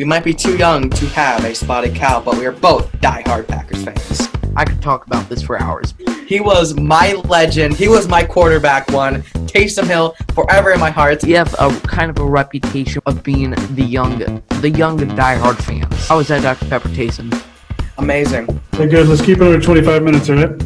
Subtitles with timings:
[0.00, 3.46] We might be too young to have a spotted cow, but we are both die-hard
[3.46, 4.30] Packers fans.
[4.56, 5.92] I could talk about this for hours.
[6.26, 7.74] He was my legend.
[7.76, 9.20] He was my quarterback one.
[9.44, 11.22] Taysom Hill forever in my heart.
[11.22, 14.20] You have a kind of a reputation of being the young,
[14.62, 16.08] the young diehard fans.
[16.08, 16.64] How was that, Dr.
[16.70, 17.30] Pepper Taysom?
[17.98, 18.48] Amazing.
[18.72, 19.06] Okay, good.
[19.06, 20.62] Let's keep it under 25 minutes, all right?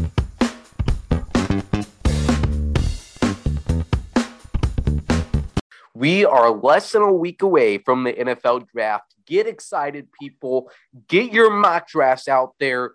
[5.92, 9.13] We are less than a week away from the NFL draft.
[9.26, 10.70] Get excited, people.
[11.08, 12.94] Get your mock drafts out there.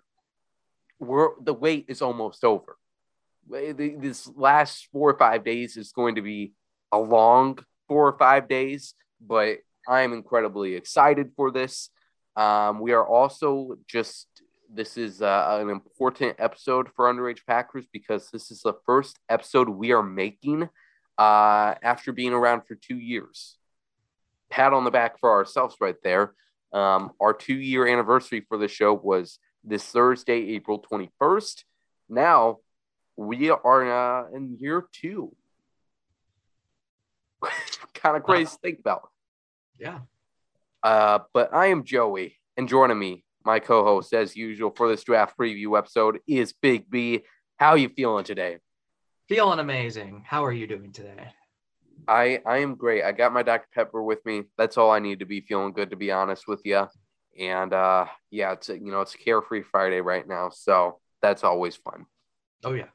[0.98, 2.76] We're, the wait is almost over.
[3.48, 6.52] This last four or five days is going to be
[6.92, 11.90] a long four or five days, but I'm incredibly excited for this.
[12.36, 14.28] Um, we are also just,
[14.72, 19.68] this is uh, an important episode for Underage Packers because this is the first episode
[19.68, 20.68] we are making
[21.18, 23.56] uh, after being around for two years.
[24.50, 26.34] Pat on the back for ourselves right there.
[26.72, 31.64] Um, our two year anniversary for the show was this Thursday, April 21st.
[32.08, 32.58] Now
[33.16, 35.34] we are uh, in year two.
[37.94, 39.08] kind of crazy to think about.
[39.78, 40.00] Yeah.
[40.82, 45.36] Uh, but I am Joey, and joining me, my co-host as usual for this draft
[45.38, 47.24] preview episode is Big B.
[47.58, 48.58] How you feeling today?
[49.28, 50.24] Feeling amazing.
[50.26, 51.32] How are you doing today?
[52.10, 53.04] I I am great.
[53.04, 53.68] I got my Dr.
[53.72, 54.42] Pepper with me.
[54.58, 56.88] That's all I need to be feeling good, to be honest with you.
[57.38, 61.76] And uh, yeah, it's a, you know it's Carefree Friday right now, so that's always
[61.76, 62.06] fun.
[62.64, 62.88] Oh yeah.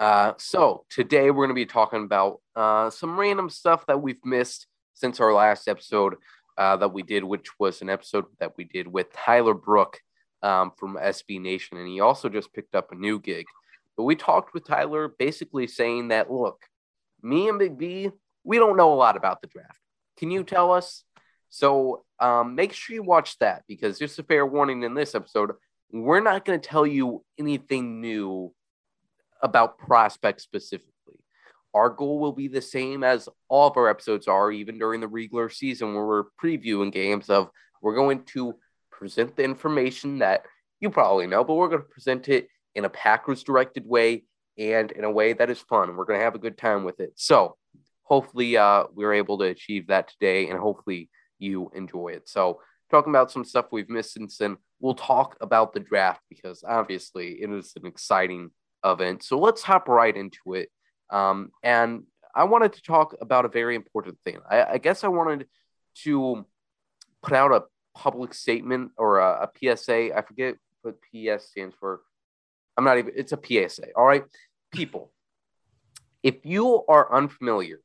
[0.00, 4.22] Uh, so today we're going to be talking about uh, some random stuff that we've
[4.24, 6.16] missed since our last episode
[6.58, 10.00] uh, that we did, which was an episode that we did with Tyler Brook
[10.42, 13.46] um, from SB Nation, and he also just picked up a new gig.
[13.96, 16.58] But we talked with Tyler basically saying that, look,
[17.26, 18.10] me and Big B,
[18.44, 19.78] we don't know a lot about the draft.
[20.18, 21.04] Can you tell us?
[21.50, 25.52] So um, make sure you watch that because just a fair warning in this episode,
[25.90, 28.52] we're not going to tell you anything new
[29.42, 30.92] about prospects specifically.
[31.74, 35.08] Our goal will be the same as all of our episodes are, even during the
[35.08, 37.50] regular season where we're previewing games of
[37.82, 38.54] we're going to
[38.90, 40.44] present the information that
[40.80, 44.24] you probably know, but we're going to present it in a Packers directed way
[44.58, 45.96] and in a way that is fun.
[45.96, 47.12] We're going to have a good time with it.
[47.16, 47.56] So
[48.02, 52.28] hopefully uh, we're able to achieve that today and hopefully you enjoy it.
[52.28, 56.64] So talking about some stuff we've missed since then, we'll talk about the draft because
[56.66, 58.50] obviously it is an exciting
[58.84, 59.22] event.
[59.22, 60.70] So let's hop right into it.
[61.10, 64.38] Um, and I wanted to talk about a very important thing.
[64.48, 65.46] I, I guess I wanted
[66.04, 66.44] to
[67.22, 67.64] put out a
[67.96, 70.16] public statement or a, a PSA.
[70.16, 72.02] I forget what PS stands for.
[72.76, 73.92] I'm not even, it's a PSA.
[73.96, 74.24] All right.
[74.72, 75.12] People,
[76.22, 77.80] if you are unfamiliar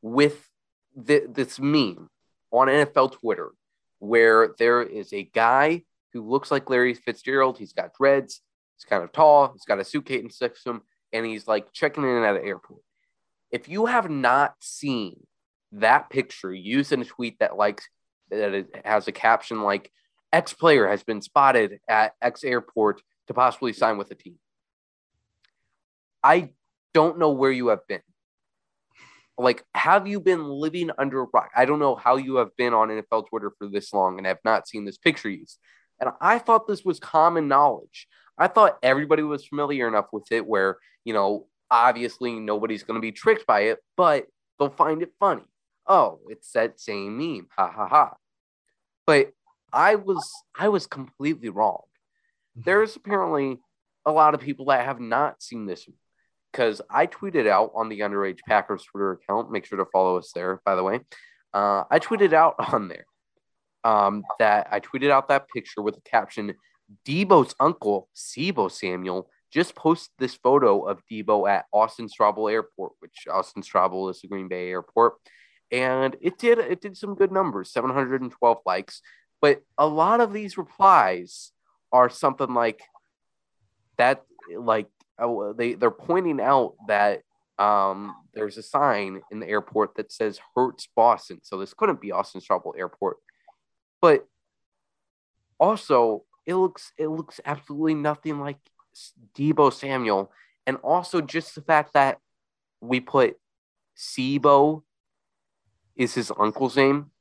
[0.00, 0.48] with
[0.96, 2.08] the, this meme
[2.50, 3.50] on NFL Twitter,
[3.98, 5.82] where there is a guy
[6.12, 8.40] who looks like Larry Fitzgerald, he's got dreads,
[8.76, 10.82] he's kind of tall, he's got a suitcase to him,
[11.12, 12.82] and he's like checking in at an airport.
[13.50, 15.26] If you have not seen
[15.72, 17.88] that picture used in a tweet that likes
[18.30, 19.90] that it has a caption like
[20.32, 24.38] X player has been spotted at X airport to possibly sign with a team.
[26.22, 26.50] I
[26.94, 28.02] don't know where you have been.
[29.38, 31.50] Like, have you been living under a rock?
[31.56, 34.38] I don't know how you have been on NFL Twitter for this long and have
[34.44, 35.58] not seen this picture used.
[36.00, 38.06] And I thought this was common knowledge.
[38.36, 43.00] I thought everybody was familiar enough with it where, you know, obviously nobody's going to
[43.00, 44.26] be tricked by it, but
[44.58, 45.44] they'll find it funny.
[45.86, 47.48] Oh, it's that same meme.
[47.56, 48.14] Ha ha ha.
[49.06, 49.32] But
[49.72, 51.82] I was I was completely wrong.
[52.64, 53.58] There's apparently
[54.04, 55.86] a lot of people that have not seen this
[56.50, 59.50] because I tweeted out on the Underage Packers Twitter account.
[59.50, 61.00] Make sure to follow us there, by the way.
[61.52, 63.06] Uh, I tweeted out on there
[63.84, 66.54] um, that I tweeted out that picture with the caption
[67.06, 73.26] Debo's uncle, Deebo Samuel, just posted this photo of Deebo at Austin Straubel Airport, which
[73.30, 75.14] Austin Straubel is the Green Bay airport.
[75.70, 79.00] And it did it did some good numbers, 712 likes.
[79.40, 81.52] But a lot of these replies
[81.92, 82.82] are something like
[83.98, 84.24] that,
[84.56, 87.22] like oh, they they're pointing out that
[87.58, 91.40] um, there's a sign in the airport that says Hertz Boston.
[91.42, 93.18] So this couldn't be Austin Straubel Airport.
[94.00, 94.26] But
[95.60, 98.58] also, it looks it looks absolutely nothing like
[99.36, 100.32] Deebo Samuel,
[100.66, 102.18] and also just the fact that
[102.80, 103.36] we put
[103.96, 104.82] Sebo
[105.94, 107.12] is his uncle's name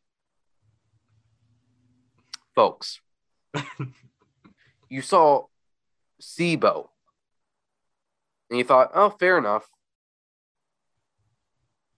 [2.56, 3.02] folks,
[4.92, 5.46] you saw
[6.22, 6.90] SIBO
[8.50, 9.66] and you thought, oh, fair enough.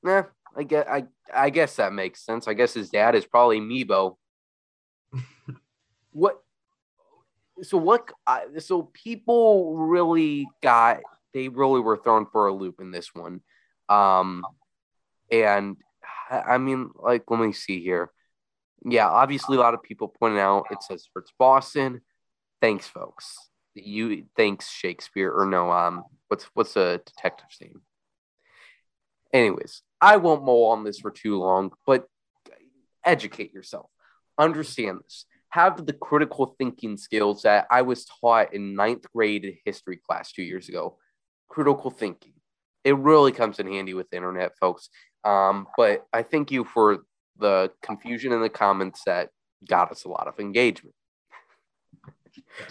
[0.03, 0.25] Nah,
[0.55, 2.47] I guess I I guess that makes sense.
[2.47, 4.17] I guess his dad is probably Meebo.
[6.11, 6.39] what?
[7.63, 8.11] So what?
[8.27, 10.99] I so people really got
[11.33, 13.41] they really were thrown for a loop in this one,
[13.89, 14.45] um,
[15.31, 15.77] and
[16.29, 18.11] I mean, like, let me see here.
[18.85, 22.01] Yeah, obviously, a lot of people pointing out it says Fritz Boston.
[22.63, 23.35] Thanks, folks.
[23.75, 25.69] You thanks Shakespeare or no?
[25.69, 27.81] Um, what's what's a detective's name?
[29.33, 32.05] Anyways, I won't mull on this for too long, but
[33.03, 33.89] educate yourself.
[34.37, 35.25] Understand this.
[35.49, 40.43] Have the critical thinking skills that I was taught in ninth grade history class two
[40.43, 40.97] years ago.
[41.49, 42.35] Critical thinking.
[42.85, 44.87] It really comes in handy with the internet, folks.
[45.25, 46.99] Um, but I thank you for
[47.37, 49.31] the confusion in the comments that
[49.67, 50.95] got us a lot of engagement.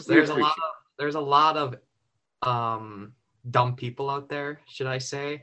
[0.07, 1.77] There's a lot of there's a lot of
[2.43, 3.13] um
[3.51, 5.43] dumb people out there should i say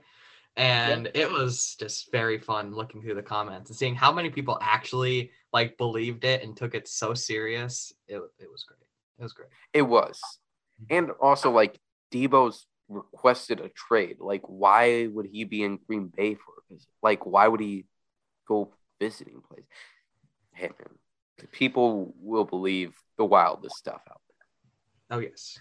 [0.56, 4.58] and it was just very fun looking through the comments and seeing how many people
[4.62, 8.80] actually like believed it and took it so serious it, it was great
[9.20, 10.22] it was great It was.
[10.90, 11.78] And also, like,
[12.12, 14.18] Deebo's requested a trade.
[14.20, 16.54] Like, why would he be in Green Bay for?
[17.02, 17.86] Like, why would he
[18.48, 19.66] go visiting place?
[20.54, 20.98] Hey, man,
[21.48, 25.18] people will believe the wildest stuff out there.
[25.18, 25.58] oh yes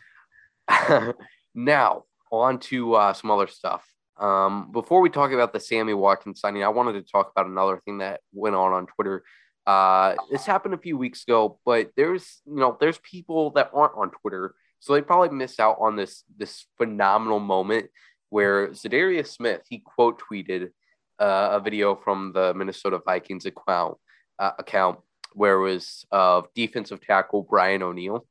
[1.55, 3.87] now, on to uh, some other stuff.
[4.19, 7.81] Um, before we talk about the Sammy Watkins signing, I wanted to talk about another
[7.85, 9.25] thing that went on on Twitter.
[9.67, 13.97] Uh, this happened a few weeks ago, but there's you know there's people that aren't
[13.97, 17.87] on Twitter, so they probably missed out on this this phenomenal moment
[18.31, 20.71] where Za'Darius Smith he quote tweeted
[21.19, 23.97] uh, a video from the Minnesota Vikings account
[24.39, 24.99] uh, account
[25.39, 28.27] where was of defensive tackle Brian O'Neill.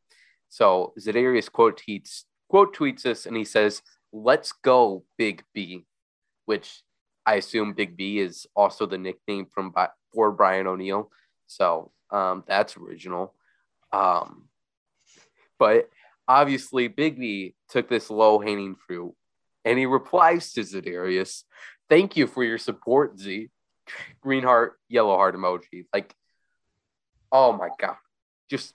[0.49, 3.81] So Za'Darius quote tweets quote tweets this and he says,
[4.11, 5.85] "Let's go, Big B,"
[6.45, 6.81] which
[7.25, 9.73] I assume Big B is also the nickname from
[10.13, 11.11] for Brian O'Neill.
[11.47, 13.33] So um, that's original.
[13.91, 14.49] Um,
[15.59, 15.89] but
[16.27, 19.13] obviously, Big B took this low hanging fruit
[19.67, 21.43] and he replies to Za'Darius,
[21.89, 23.49] Thank you for your support, Z.
[24.21, 25.85] Green heart, yellow heart emoji.
[25.93, 26.13] Like,
[27.31, 27.95] oh my God.
[28.49, 28.73] Just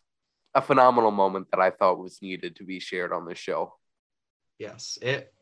[0.55, 3.75] a phenomenal moment that I thought was needed to be shared on this show.
[4.59, 5.33] yes it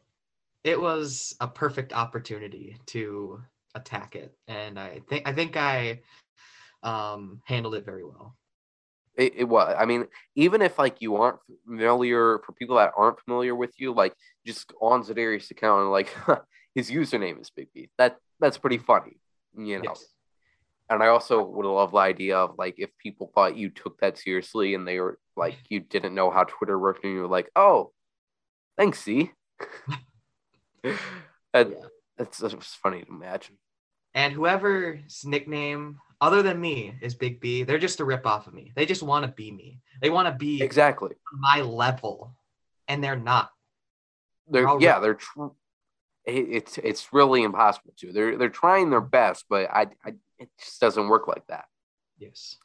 [0.65, 3.41] it was a perfect opportunity to
[3.75, 6.01] attack it and i think i think i
[6.83, 8.37] um handled it very well
[9.17, 9.75] It, it was.
[9.77, 13.93] I mean, even if like you aren't familiar, for people that aren't familiar with you,
[13.93, 14.15] like
[14.47, 16.09] just on Za'Darius' account and like
[16.75, 17.91] his username is Big B.
[17.99, 19.19] That that's pretty funny,
[19.57, 19.91] you know.
[19.91, 20.05] yes
[20.91, 24.19] And I also would love the idea of like if people thought you took that
[24.19, 27.49] seriously and they were like you didn't know how Twitter worked and you were like,
[27.55, 27.93] oh,
[28.77, 29.31] thanks, that,
[31.55, 31.65] Yeah.
[32.19, 33.57] That's that's funny to imagine.
[34.15, 38.53] And whoever's nickname other than me is Big B, they're just a rip off of
[38.53, 38.73] me.
[38.77, 39.81] They just want to be me.
[40.03, 41.15] They want to be Exactly.
[41.33, 42.35] my level,
[42.89, 43.51] and they're not.
[44.49, 45.03] They're All yeah, right.
[45.03, 45.53] they're tr- it,
[46.27, 48.13] it's it's really impossible to.
[48.13, 51.65] They're they're trying their best, but I, I it just doesn't work like that.
[52.19, 52.57] Yes.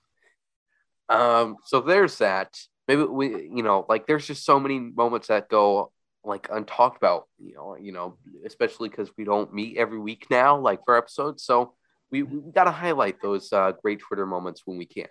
[1.10, 2.58] Um, so there's that.
[2.88, 5.92] Maybe we, you know, like there's just so many moments that go
[6.24, 7.28] like untalked about.
[7.40, 11.44] You know, you know, especially because we don't meet every week now, like for episodes.
[11.44, 11.74] So
[12.12, 15.08] we we got to highlight those uh, great Twitter moments when we can.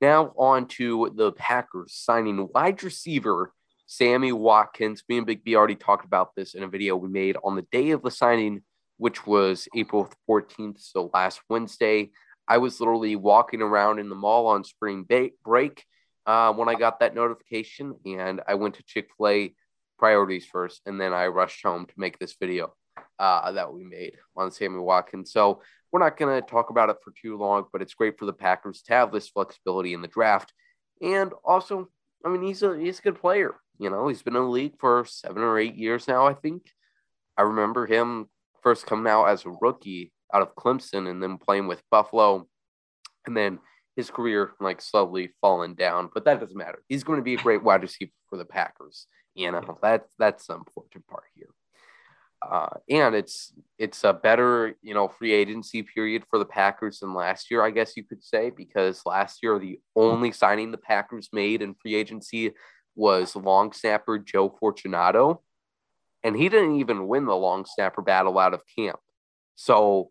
[0.00, 3.52] Now on to the Packers signing wide receiver
[3.86, 5.04] Sammy Watkins.
[5.08, 7.66] Me and Big B already talked about this in a video we made on the
[7.70, 8.62] day of the signing,
[8.98, 12.10] which was April 14th, so last Wednesday.
[12.48, 15.06] I was literally walking around in the mall on spring
[15.44, 15.84] break
[16.26, 19.54] uh, when I got that notification, and I went to Chick fil A
[19.98, 22.74] priorities first, and then I rushed home to make this video
[23.18, 25.32] uh, that we made on Sammy Watkins.
[25.32, 28.26] So we're not going to talk about it for too long, but it's great for
[28.26, 30.52] the Packers to have this flexibility in the draft.
[31.00, 31.88] And also,
[32.24, 33.54] I mean, he's a he's a good player.
[33.78, 36.62] You know, he's been in the league for seven or eight years now, I think.
[37.36, 38.28] I remember him
[38.62, 42.46] first coming out as a rookie out of Clemson and then playing with Buffalo.
[43.26, 43.58] And then
[43.96, 46.82] his career like slowly falling down, but that doesn't matter.
[46.88, 49.06] He's going to be a great wide receiver for the Packers.
[49.34, 51.48] You know, that's that's the important part here.
[52.42, 57.14] Uh, and it's it's a better you know free agency period for the Packers than
[57.14, 61.30] last year, I guess you could say, because last year the only signing the Packers
[61.32, 62.52] made in free agency
[62.96, 65.42] was long snapper Joe Fortunato,
[66.24, 68.98] and he didn't even win the long snapper battle out of camp.
[69.54, 70.10] So,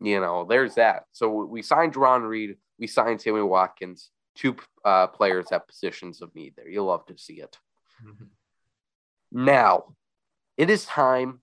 [0.00, 1.04] you know, there's that.
[1.12, 6.34] So we signed Jarran Reed, we signed Sammy Watkins, two uh, players at positions of
[6.34, 6.54] need.
[6.56, 7.56] There, you'll love to see it.
[8.04, 8.28] Mhm.
[9.32, 9.94] Now,
[10.56, 11.40] it is time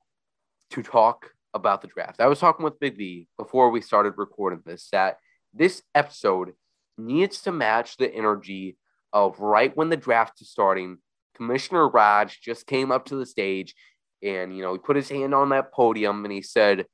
[0.72, 2.20] to talk about the draft.
[2.20, 5.20] I was talking with Big V before we started recording this that
[5.54, 6.54] this episode
[6.98, 8.78] needs to match the energy
[9.16, 10.98] of right when the draft is starting.
[11.36, 13.74] Commissioner Rog just came up to the stage
[14.22, 16.86] and, you know, he put his hand on that podium and he said,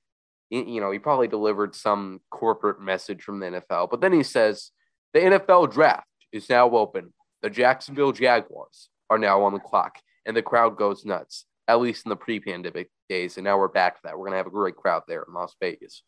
[0.51, 4.71] you know, he probably delivered some corporate message from the NFL, but then he says,
[5.13, 7.13] the NFL draft is now open.
[7.41, 12.05] The Jacksonville Jaguars are now on the clock, and the crowd goes nuts, at least
[12.05, 13.37] in the pre pandemic days.
[13.37, 14.17] And now we're back to that.
[14.17, 16.03] We're going to have a great crowd there in Las Vegas.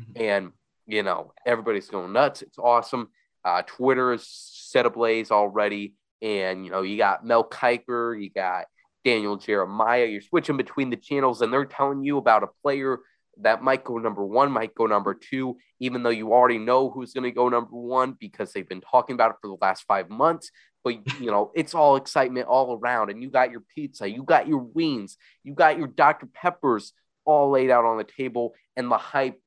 [0.00, 0.22] Mm-hmm.
[0.22, 0.52] And,
[0.86, 2.42] you know, everybody's going nuts.
[2.42, 3.08] It's awesome.
[3.48, 5.94] Uh, Twitter is set ablaze already.
[6.20, 8.66] And, you know, you got Mel Kiper, you got
[9.06, 10.04] Daniel Jeremiah.
[10.04, 12.98] You're switching between the channels, and they're telling you about a player
[13.40, 17.14] that might go number one, might go number two, even though you already know who's
[17.14, 20.10] going to go number one because they've been talking about it for the last five
[20.10, 20.50] months.
[20.84, 23.10] But, you know, it's all excitement all around.
[23.10, 26.26] And you got your pizza, you got your wings, you got your Dr.
[26.26, 26.92] Peppers
[27.24, 28.54] all laid out on the table.
[28.76, 29.40] And the hype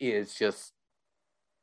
[0.00, 0.72] is just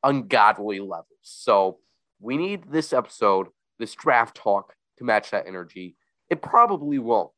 [0.07, 1.05] ungodly levels.
[1.21, 1.79] So
[2.19, 3.47] we need this episode,
[3.77, 5.97] this draft talk to match that energy.
[6.29, 7.31] It probably won't.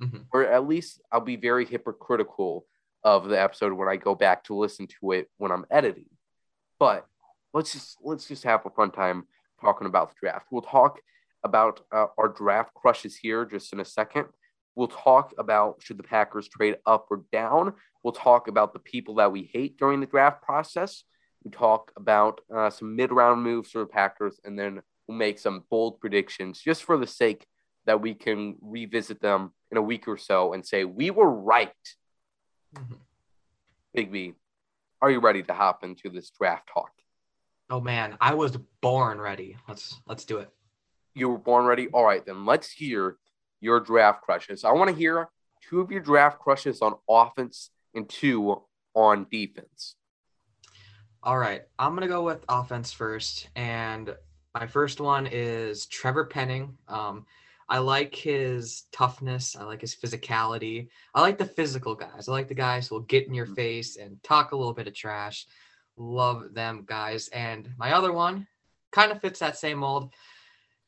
[0.00, 0.18] Mm-hmm.
[0.32, 2.66] Or at least I'll be very hypocritical
[3.02, 6.06] of the episode when I go back to listen to it when I'm editing.
[6.78, 7.06] But
[7.52, 9.24] let's just let's just have a fun time
[9.60, 10.46] talking about the draft.
[10.52, 11.00] We'll talk
[11.42, 14.26] about uh, our draft crushes here just in a second.
[14.76, 17.74] We'll talk about should the Packers trade up or down.
[18.04, 21.02] We'll talk about the people that we hate during the draft process.
[21.48, 25.64] We talk about uh, some mid-round moves for the Packers, and then we'll make some
[25.70, 27.46] bold predictions just for the sake
[27.86, 31.72] that we can revisit them in a week or so and say we were right
[32.76, 32.94] Mm-hmm.
[33.94, 34.34] Big B,
[35.00, 36.90] are you ready to hop into this draft talk?
[37.70, 39.56] Oh man, I was born ready.
[39.66, 40.50] Let's let's do it.
[41.14, 41.88] You were born ready.
[41.88, 43.16] All right, then let's hear
[43.60, 44.64] your draft crushes.
[44.64, 45.28] I want to hear
[45.66, 48.62] two of your draft crushes on offense and two
[48.94, 49.94] on defense.
[51.28, 54.16] All right, I'm gonna go with offense first, and
[54.54, 56.78] my first one is Trevor Penning.
[56.88, 57.26] Um,
[57.68, 59.54] I like his toughness.
[59.54, 60.88] I like his physicality.
[61.14, 62.30] I like the physical guys.
[62.30, 63.56] I like the guys who will get in your mm-hmm.
[63.56, 65.44] face and talk a little bit of trash.
[65.98, 67.28] Love them guys.
[67.28, 68.46] And my other one
[68.90, 70.14] kind of fits that same mold.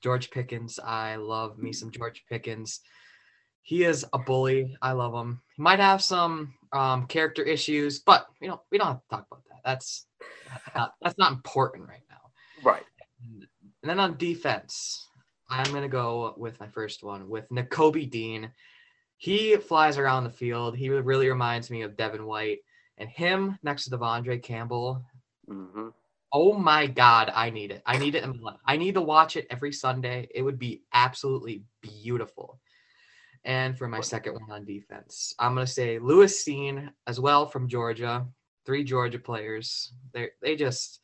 [0.00, 0.78] George Pickens.
[0.82, 2.80] I love me some George Pickens.
[3.60, 4.74] He is a bully.
[4.80, 5.42] I love him.
[5.54, 9.26] He might have some um, character issues, but you know we don't have to talk
[9.30, 9.49] about that.
[9.64, 10.06] That's
[10.74, 12.30] not, that's not important right now.
[12.62, 12.84] Right.
[13.22, 13.46] And
[13.82, 15.06] then on defense,
[15.48, 18.50] I'm gonna go with my first one with Nakobe Dean.
[19.16, 20.76] He flies around the field.
[20.76, 22.60] He really reminds me of Devin White,
[22.98, 25.04] and him next to De'Vondre Campbell.
[25.48, 25.88] Mm-hmm.
[26.32, 27.82] Oh my God, I need it.
[27.84, 28.60] I need it in my life.
[28.64, 30.28] I need to watch it every Sunday.
[30.34, 32.60] It would be absolutely beautiful.
[33.44, 37.68] And for my second one on defense, I'm gonna say Lewis Cine as well from
[37.68, 38.26] Georgia.
[38.70, 39.92] Three Georgia players.
[40.12, 41.00] They they just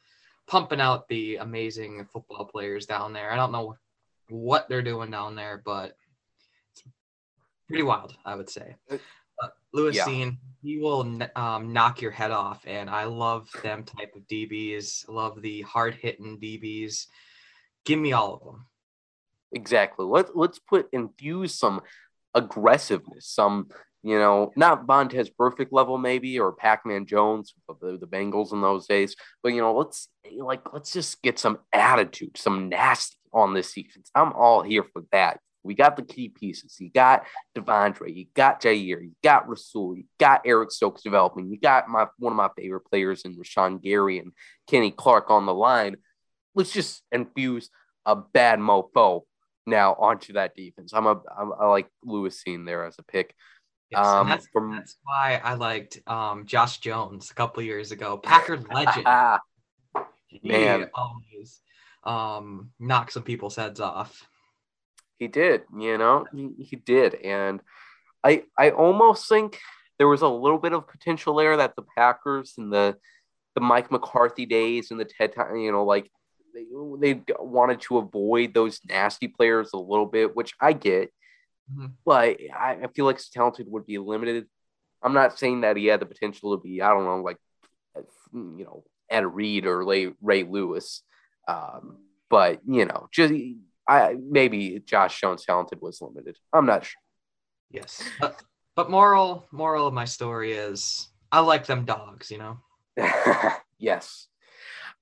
[0.47, 3.33] pumping out the amazing football players down there.
[3.33, 3.75] I don't know
[4.29, 5.97] what they're doing down there, but
[6.71, 6.85] it's
[7.67, 8.77] pretty wild, I would say.
[8.89, 10.31] Uh, Lewis yeah.
[10.63, 15.09] He will um, knock your head off, and I love them type of DBs.
[15.09, 17.07] Love the hard hitting DBs.
[17.85, 18.67] Give me all of them.
[19.51, 20.07] Exactly.
[20.07, 21.81] Let let's put infuse some
[22.33, 23.71] aggressiveness, some
[24.07, 28.87] you know, not Vontaze Burfict level maybe or Pac-Man Jones the, the Bengals in those
[28.87, 30.09] days, but you know, let's
[30.39, 34.09] like let's just get some attitude, some nasty on this defense.
[34.15, 35.41] I'm all here for that.
[35.65, 36.77] We got the key pieces.
[36.79, 37.25] You got
[37.57, 42.07] De'Vondre, you got Jaire, you got Rasul, you got Eric Stokes developing, you got my
[42.21, 44.31] one of my favorite players in Rashan Gary and
[44.69, 45.97] Kenny Clark on the line.
[46.55, 47.71] Let's just infuse
[48.07, 49.23] a bad mofo
[49.67, 50.93] now onto that defense.
[50.95, 53.35] I'm a I'm, I like Lewis Cine there as a pick.
[53.90, 58.19] Yes, um, that's, from, that's why I liked um, Josh Jones a couple years ago.
[58.19, 59.07] Packers legend.
[60.43, 61.61] Man, always
[62.05, 64.26] um, knock some people's heads off.
[65.19, 67.61] He did, you know, he, he did, and
[68.23, 69.59] I I almost think
[69.99, 72.97] there was a little bit of potential there that the Packers and the
[73.55, 76.11] the Mike McCarthy days and the Ted, you know, like
[76.55, 76.66] they,
[77.14, 81.11] they wanted to avoid those nasty players a little bit, which I get.
[81.73, 81.87] Mm-hmm.
[82.05, 84.47] But I, I feel like talented would be limited.
[85.03, 87.39] I'm not saying that he had the potential to be, I don't know, like,
[88.33, 91.03] you know, Ed Reed or Ray, Ray Lewis.
[91.49, 93.33] Um, but you know, just
[93.89, 96.37] I maybe Josh Jones talented was limited.
[96.53, 97.01] I'm not sure.
[97.71, 98.43] Yes, but,
[98.75, 102.31] but moral moral of my story is I like them dogs.
[102.31, 102.59] You know.
[103.79, 104.29] yes.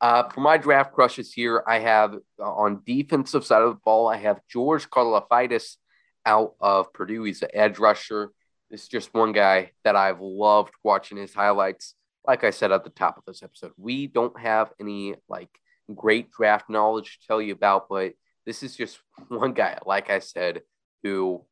[0.00, 4.08] Uh, for my draft crushes here, I have uh, on defensive side of the ball,
[4.08, 5.76] I have George Karlaftis
[6.26, 7.24] out of Purdue.
[7.24, 8.30] He's an edge rusher.
[8.70, 11.94] This is just one guy that I've loved watching his highlights.
[12.26, 15.50] Like I said at the top of this episode, we don't have any like
[15.94, 18.14] great draft knowledge to tell you about, but
[18.46, 20.62] this is just one guy, like I said,
[21.02, 21.44] who,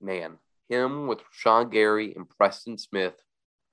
[0.00, 3.14] man, him with Sean Gary and Preston Smith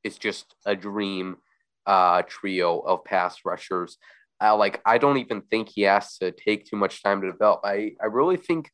[0.04, 1.38] is just a dream
[1.86, 3.98] uh, trio of pass rushers.
[4.42, 7.62] Uh, like I don't even think he has to take too much time to develop.
[7.64, 8.70] I I really think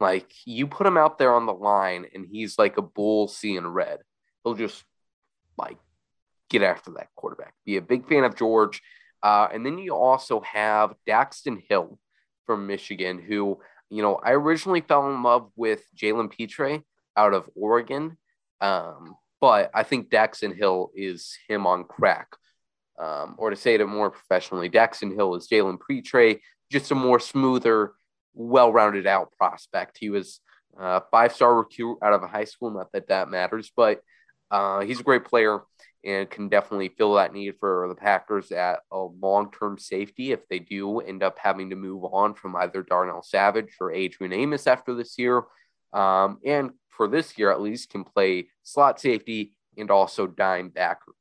[0.00, 3.66] like you put him out there on the line and he's like a bull seeing
[3.66, 4.00] red.
[4.44, 4.84] He'll just
[5.56, 5.78] like
[6.50, 7.54] get after that quarterback.
[7.64, 8.82] Be a big fan of George.
[9.22, 11.98] Uh, and then you also have Daxton Hill
[12.44, 13.58] from Michigan, who,
[13.90, 16.82] you know, I originally fell in love with Jalen Pitre
[17.16, 18.18] out of Oregon.
[18.60, 22.28] Um, but I think Daxton Hill is him on crack.
[22.98, 27.20] Um, or to say it more professionally, Daxton Hill is Jalen Pitre, just a more
[27.20, 27.92] smoother,
[28.36, 29.98] well rounded out prospect.
[29.98, 30.40] He was
[30.78, 34.00] a five star recruit out of a high school, not that that matters, but
[34.50, 35.62] uh, he's a great player
[36.04, 40.46] and can definitely fill that need for the Packers at a long term safety if
[40.48, 44.68] they do end up having to move on from either Darnell Savage or Adrian Amos
[44.68, 45.42] after this year.
[45.92, 51.12] Um, and for this year, at least, can play slot safety and also dime backer.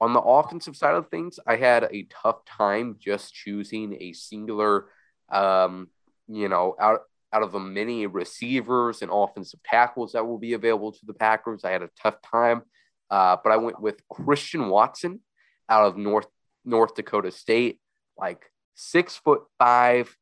[0.00, 4.86] On the offensive side of things, I had a tough time just choosing a singular,
[5.30, 5.88] um,
[6.28, 7.00] you know, out
[7.32, 11.64] out of the many receivers and offensive tackles that will be available to the Packers.
[11.64, 12.62] I had a tough time
[13.10, 15.20] uh, but I went with Christian Watson
[15.68, 16.26] out of North
[16.64, 17.78] North Dakota State,
[18.18, 20.14] like six foot five,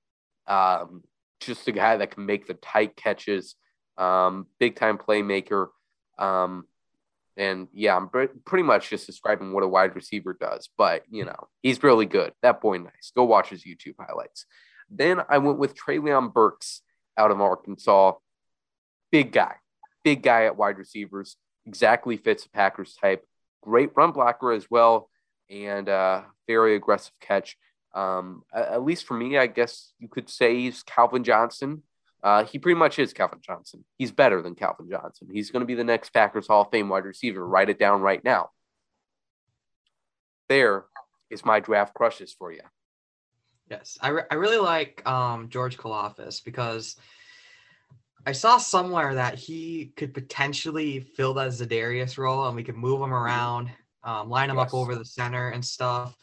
[0.47, 1.03] um,
[1.41, 3.55] just a guy that can make the tight catches,
[3.97, 5.69] um, big time playmaker.
[6.19, 6.67] Um,
[7.37, 8.11] and yeah, I'm
[8.45, 12.33] pretty much just describing what a wide receiver does, but you know, he's really good.
[12.43, 13.13] That boy, nice.
[13.17, 14.45] Go watch his YouTube highlights.
[14.95, 16.83] Then I went with Treylon Burks
[17.17, 18.13] out of Arkansas.
[19.11, 19.57] Big guy,
[20.05, 23.25] big guy at wide receivers exactly fits a Packers type.
[23.63, 25.09] Great run blocker as well,
[25.51, 27.57] and uh, very aggressive catch.
[27.95, 31.83] Um, at least for me, I guess you could say he's Calvin Johnson.
[32.23, 33.85] Uh, he pretty much is Calvin Johnson.
[33.99, 35.29] He's better than Calvin Johnson.
[35.33, 37.47] He's going to be the next Packers Hall of Fame wide receiver.
[37.47, 38.51] Write it down right now.
[40.49, 40.85] There
[41.31, 42.61] is my draft crushes for you.
[43.73, 46.97] Yes, I, re- I really like um, George Karlaftis because–
[48.25, 53.01] I saw somewhere that he could potentially fill that Za'Darius role, and we could move
[53.01, 53.71] him around,
[54.05, 54.69] um, line him yes.
[54.69, 56.17] up over the center and stuff.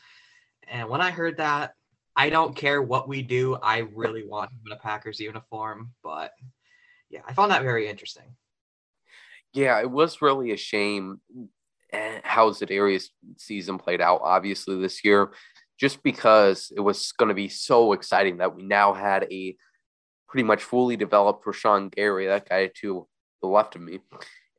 [0.70, 1.74] And when I heard that,
[2.16, 3.58] I don't care what we do.
[3.62, 6.32] I really want him in a Packers uniform, but
[7.10, 8.36] yeah, I found that very interesting.
[9.52, 11.20] Yeah, it was really a shame
[11.92, 14.22] eh, how Za'Darius season played out.
[14.24, 15.32] Obviously, this year,
[15.80, 19.56] just because it was going to be so exciting that we now had a
[20.28, 23.08] pretty much fully developed Rashan Gary, that guy to
[23.42, 24.00] the left of me.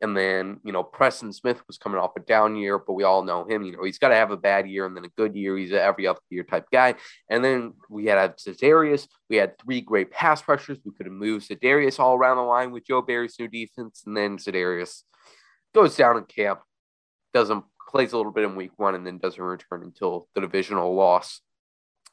[0.03, 3.23] And then, you know, Preston Smith was coming off a down year, but we all
[3.23, 3.63] know him.
[3.63, 5.59] You know, he's got to have a bad year and then a good year.
[5.59, 6.95] He's an every other year type guy.
[7.29, 9.07] And then we had Za'Darius.
[9.29, 10.79] We had three great pass rushers.
[10.85, 14.05] We could have moved Za'Darius all around the line with Joe Barry's new defense.
[14.07, 15.03] And then Za'Darius
[15.75, 16.61] goes down in camp,
[17.35, 20.95] doesn't plays a little bit in week one, and then doesn't return until the divisional
[20.95, 21.41] loss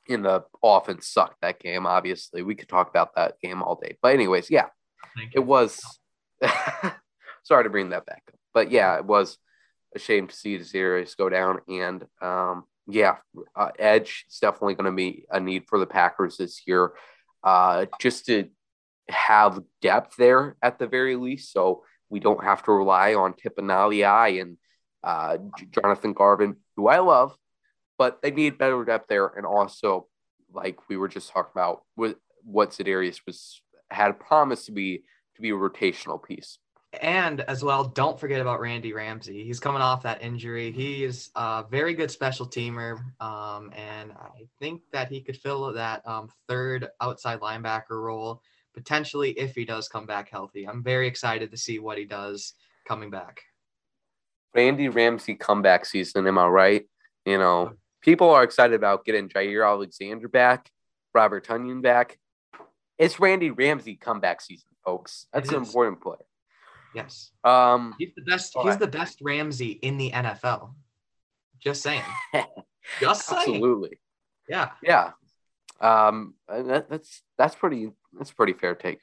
[0.07, 1.85] in the offense sucked that game.
[1.85, 3.97] Obviously, we could talk about that game all day.
[4.01, 4.67] But anyways, yeah,
[5.33, 5.79] it was.
[7.47, 9.37] sorry to bring that back up, but yeah, it was
[9.95, 11.59] a shame to see the series go down.
[11.67, 13.17] And um, yeah,
[13.55, 16.91] uh, edge is definitely going to be a need for the Packers this year,
[17.43, 18.49] uh, just to
[19.09, 23.61] have depth there at the very least, so we don't have to rely on Tipa
[23.61, 24.57] Galeai and
[25.07, 25.37] uh,
[25.71, 27.37] Jonathan Garvin, who I love,
[27.97, 29.27] but they need better depth there.
[29.27, 30.07] And also,
[30.53, 35.03] like we were just talking about, with what Za'Darius was had promised to be
[35.35, 36.57] to be a rotational piece.
[37.01, 39.43] And as well, don't forget about Randy Ramsey.
[39.45, 40.71] He's coming off that injury.
[40.71, 45.71] He is a very good special teamer, um, and I think that he could fill
[45.73, 48.41] that um, third outside linebacker role
[48.73, 50.67] potentially if he does come back healthy.
[50.67, 52.53] I'm very excited to see what he does
[52.85, 53.41] coming back.
[54.57, 56.89] Randy Ramsey comeback season, am I right?
[57.25, 60.71] You know, people are excited about getting Jaire Alexander back,
[61.13, 62.17] Robert Tonyan back.
[62.97, 65.27] It's Randy Ramsey comeback season, folks.
[65.31, 66.25] That's an important player.
[66.95, 67.29] Yes.
[67.43, 68.53] Um, he's the best.
[68.55, 68.79] He's right.
[68.79, 70.73] the best Ramsey in the NFL.
[71.59, 72.01] Just saying.
[72.99, 73.41] Just saying.
[73.41, 73.99] Absolutely.
[74.49, 74.71] Yeah.
[74.81, 75.11] Yeah.
[75.79, 78.97] Um, that, that's that's pretty that's pretty fair take.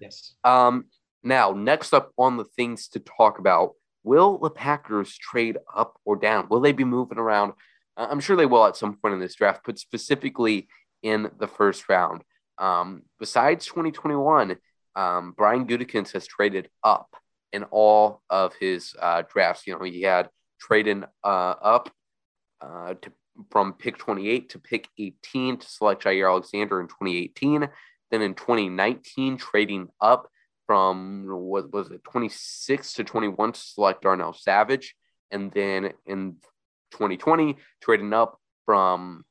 [0.00, 0.34] Yes.
[0.44, 0.84] Um,
[1.24, 6.16] now next up on the things to talk about, will the Packers trade up or
[6.16, 6.48] down?
[6.48, 7.52] Will they be moving around?
[7.96, 10.68] I'm sure they will at some point in this draft, but specifically
[11.02, 12.22] in the first round.
[12.58, 14.56] Um, besides 2021,
[14.94, 17.16] um, Brian Gutekunst has traded up
[17.52, 19.66] in all of his uh, drafts.
[19.66, 20.28] You know, he had
[20.60, 21.90] trading uh, up
[22.60, 23.12] uh, to
[23.50, 27.68] from pick 28 to pick 18 to select Jaire Alexander in 2018.
[28.10, 30.28] Then in 2019, trading up
[30.68, 34.94] from what was it 26 to 21 to select Darnell Savage.
[35.30, 36.36] And then in
[36.92, 39.24] 2020, trading up from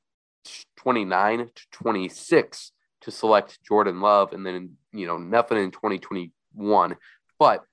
[0.77, 2.71] 29 to 26
[3.01, 4.33] to select Jordan Love.
[4.33, 6.97] And then, you know, nothing in 2021.
[7.37, 7.63] But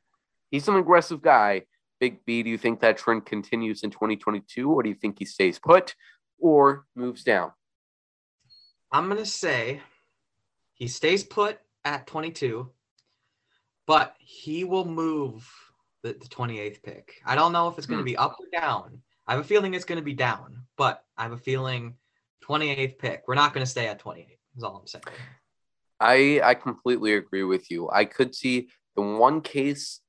[0.50, 1.62] he's an aggressive guy.
[2.00, 5.24] Big B, do you think that trend continues in 2022, or do you think he
[5.24, 5.94] stays put
[6.38, 7.52] or moves down?
[8.92, 9.80] I'm to say
[10.74, 12.68] he stays put at 22,
[13.86, 15.48] but he will move
[16.02, 17.20] the, the 28th pick.
[17.24, 18.06] I don't know if it's going to Hmm.
[18.06, 19.00] be up or down.
[19.26, 21.96] I have a feeling it's going to be down, but I have a feeling
[22.46, 23.22] 28th pick.
[23.26, 24.38] We're not going to stay at 28.
[24.56, 25.02] Is all I'm saying.
[26.00, 27.88] I I completely agree with you.
[27.90, 30.00] I could see the one case,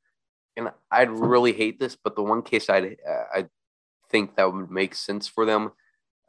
[0.58, 2.98] and I'd really hate this, but the one case I'd
[3.34, 3.46] I
[4.12, 5.72] think that would make sense for them,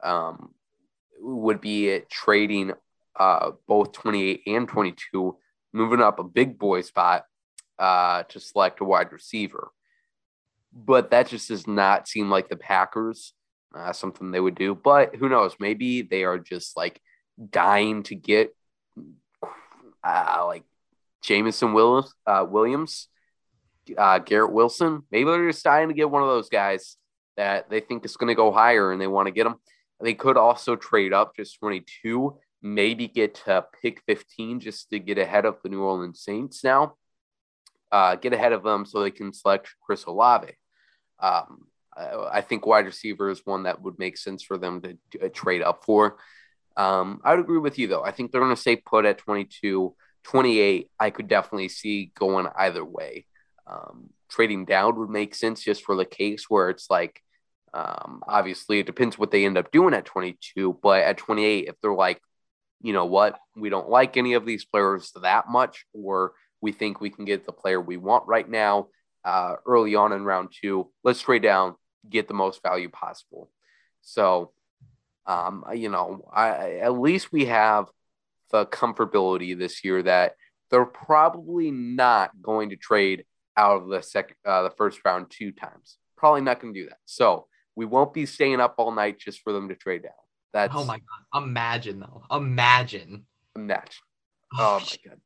[0.02, 0.54] um,
[1.20, 2.72] would be it trading
[3.18, 5.36] uh both 28 and 22,
[5.72, 7.24] moving up a big boy spot
[7.78, 9.68] uh to select a wide receiver.
[10.72, 13.32] But that just does not seem like the Packers
[13.76, 14.74] uh, something they would do.
[14.74, 15.56] But who knows?
[15.60, 17.00] Maybe they are just like
[17.50, 18.54] dying to get
[20.02, 20.64] uh, like
[21.22, 23.08] Jameson Williams, uh, Williams,
[23.96, 25.02] uh, Garrett Wilson.
[25.10, 26.96] Maybe they're just dying to get one of those guys
[27.36, 29.56] that they think is going to go higher and they want to get them.
[30.00, 35.18] They could also trade up just 22, maybe get to pick 15 just to get
[35.18, 36.94] ahead of the New Orleans Saints now.
[37.96, 40.52] Uh, get ahead of them so they can select Chris Olave.
[41.18, 45.28] Um, I, think wide receiver is one that would make sense for them to uh,
[45.32, 46.18] trade up for.
[46.76, 48.04] Um, I would agree with you, though.
[48.04, 49.94] I think they're going to stay put at 22.
[50.24, 53.24] 28, I could definitely see going either way.
[53.66, 57.22] Um, trading down would make sense just for the case where it's like,
[57.72, 60.78] um, obviously, it depends what they end up doing at 22.
[60.82, 62.20] But at 28, if they're like,
[62.82, 66.34] you know what, we don't like any of these players that much, or
[66.66, 68.88] we think we can get the player we want right now
[69.24, 71.76] uh, early on in round two, let's trade down,
[72.10, 73.48] get the most value possible.
[74.02, 74.50] So,
[75.26, 77.86] um, you know, I, at least we have
[78.50, 80.34] the comfortability this year that
[80.72, 83.24] they're probably not going to trade
[83.56, 85.98] out of the second, uh, the first round two times.
[86.16, 86.98] Probably not going to do that.
[87.04, 90.12] So we won't be staying up all night just for them to trade down.
[90.52, 91.44] That's Oh my god!
[91.44, 92.24] Imagine though.
[92.28, 93.26] Imagine.
[93.54, 94.00] a match.
[94.58, 95.20] Oh my god,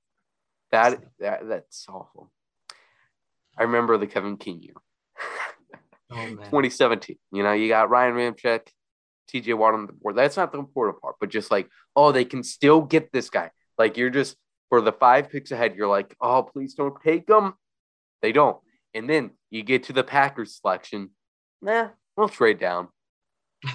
[0.72, 2.30] that that that's awful.
[3.58, 4.74] I remember the Kevin King year,
[6.10, 7.16] Oh, 2017.
[7.32, 8.68] You know, you got Ryan Ramczyk,
[9.32, 10.16] TJ Watt on the board.
[10.16, 13.50] That's not the important part, but just like, oh, they can still get this guy.
[13.78, 14.36] Like you're just
[14.68, 17.54] for the five picks ahead, you're like, oh, please don't take them.
[18.22, 18.58] They don't,
[18.94, 21.10] and then you get to the Packers selection.
[21.62, 22.88] Nah, we'll trade down.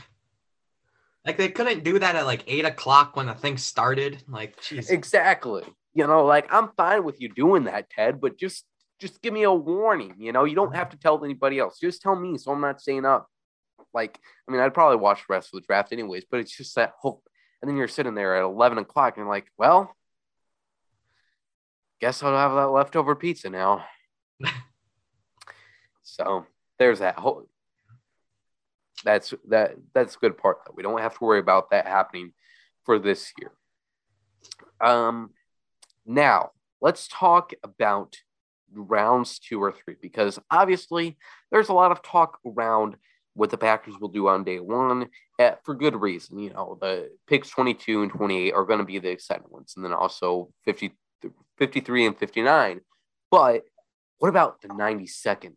[1.25, 4.21] Like they couldn't do that at like eight o'clock when the thing started.
[4.27, 4.55] Like.
[4.71, 5.63] Exactly.
[5.95, 8.65] You know, like I'm fine with you doing that, Ted, but just
[8.99, 10.15] just give me a warning.
[10.19, 11.79] You know, you don't have to tell anybody else.
[11.79, 13.27] Just tell me so I'm not staying up.
[13.93, 16.75] Like, I mean, I'd probably watch the rest of the draft anyways, but it's just
[16.75, 17.23] that hope.
[17.61, 19.95] And then you're sitting there at 11 o'clock and you're like, well,
[22.01, 23.85] guess I'll have that leftover pizza now.
[26.03, 26.45] so
[26.77, 27.47] there's that whole.
[29.03, 29.75] That's that.
[29.93, 30.59] That's a good part.
[30.65, 30.73] Though.
[30.75, 32.33] We don't have to worry about that happening
[32.85, 33.51] for this year.
[34.81, 35.31] Um,
[36.05, 38.15] now let's talk about
[38.73, 41.17] rounds two or three because obviously
[41.51, 42.95] there's a lot of talk around
[43.35, 45.07] what the Packers will do on day one
[45.39, 46.39] eh, for good reason.
[46.39, 49.85] You know, the picks 22 and 28 are going to be the exciting ones, and
[49.85, 50.93] then also 50,
[51.57, 52.81] 53 and 59.
[53.29, 53.63] But
[54.19, 55.55] what about the 92nd?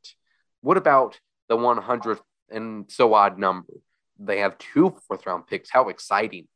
[0.61, 3.75] What about the 100th and so odd number?
[4.19, 5.71] They have two fourth round picks.
[5.71, 6.49] How exciting!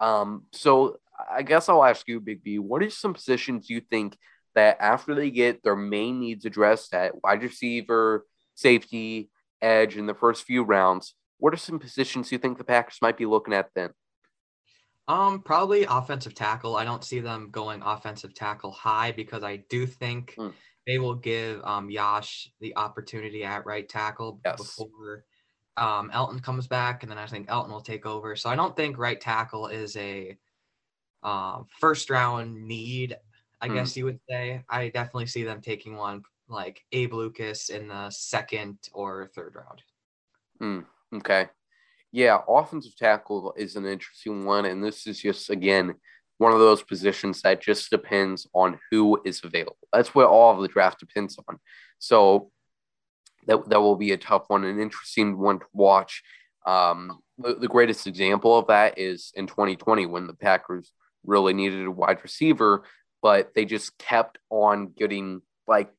[0.00, 0.96] Um, so
[1.30, 4.16] I guess I'll ask you, Big B, what are some positions you think
[4.54, 9.30] that after they get their main needs addressed at wide receiver, safety,
[9.62, 13.16] edge in the first few rounds, what are some positions you think the Packers might
[13.16, 13.90] be looking at then?
[15.08, 16.76] Um, probably offensive tackle.
[16.76, 20.48] I don't see them going offensive tackle high because I do think Hmm.
[20.86, 24.56] they will give um Yosh the opportunity at right tackle Yes.
[24.58, 25.24] before
[25.76, 28.34] um Elgton comes back, and then I think Elgton will take over.
[28.34, 30.36] So I don't think right tackle is a
[31.26, 33.18] um first round need.
[33.60, 33.74] I Hmm.
[33.74, 34.62] guess you would say.
[34.70, 39.82] I definitely see them taking one like Abe Lucas in the second or third round.
[41.14, 41.48] Okay.
[42.12, 44.64] Yeah, offensive tackle is an interesting one.
[44.64, 45.94] And this is just, again,
[46.38, 49.76] one of those positions that just depends on who is available.
[49.92, 51.58] That's what all of the draft depends on.
[51.98, 52.50] So
[53.46, 56.22] that, that will be a tough one, an interesting one to watch.
[56.66, 60.92] Um, the, the greatest example of that is in 2020 when the Packers
[61.26, 62.84] really needed a wide receiver,
[63.22, 65.92] but they just kept on getting like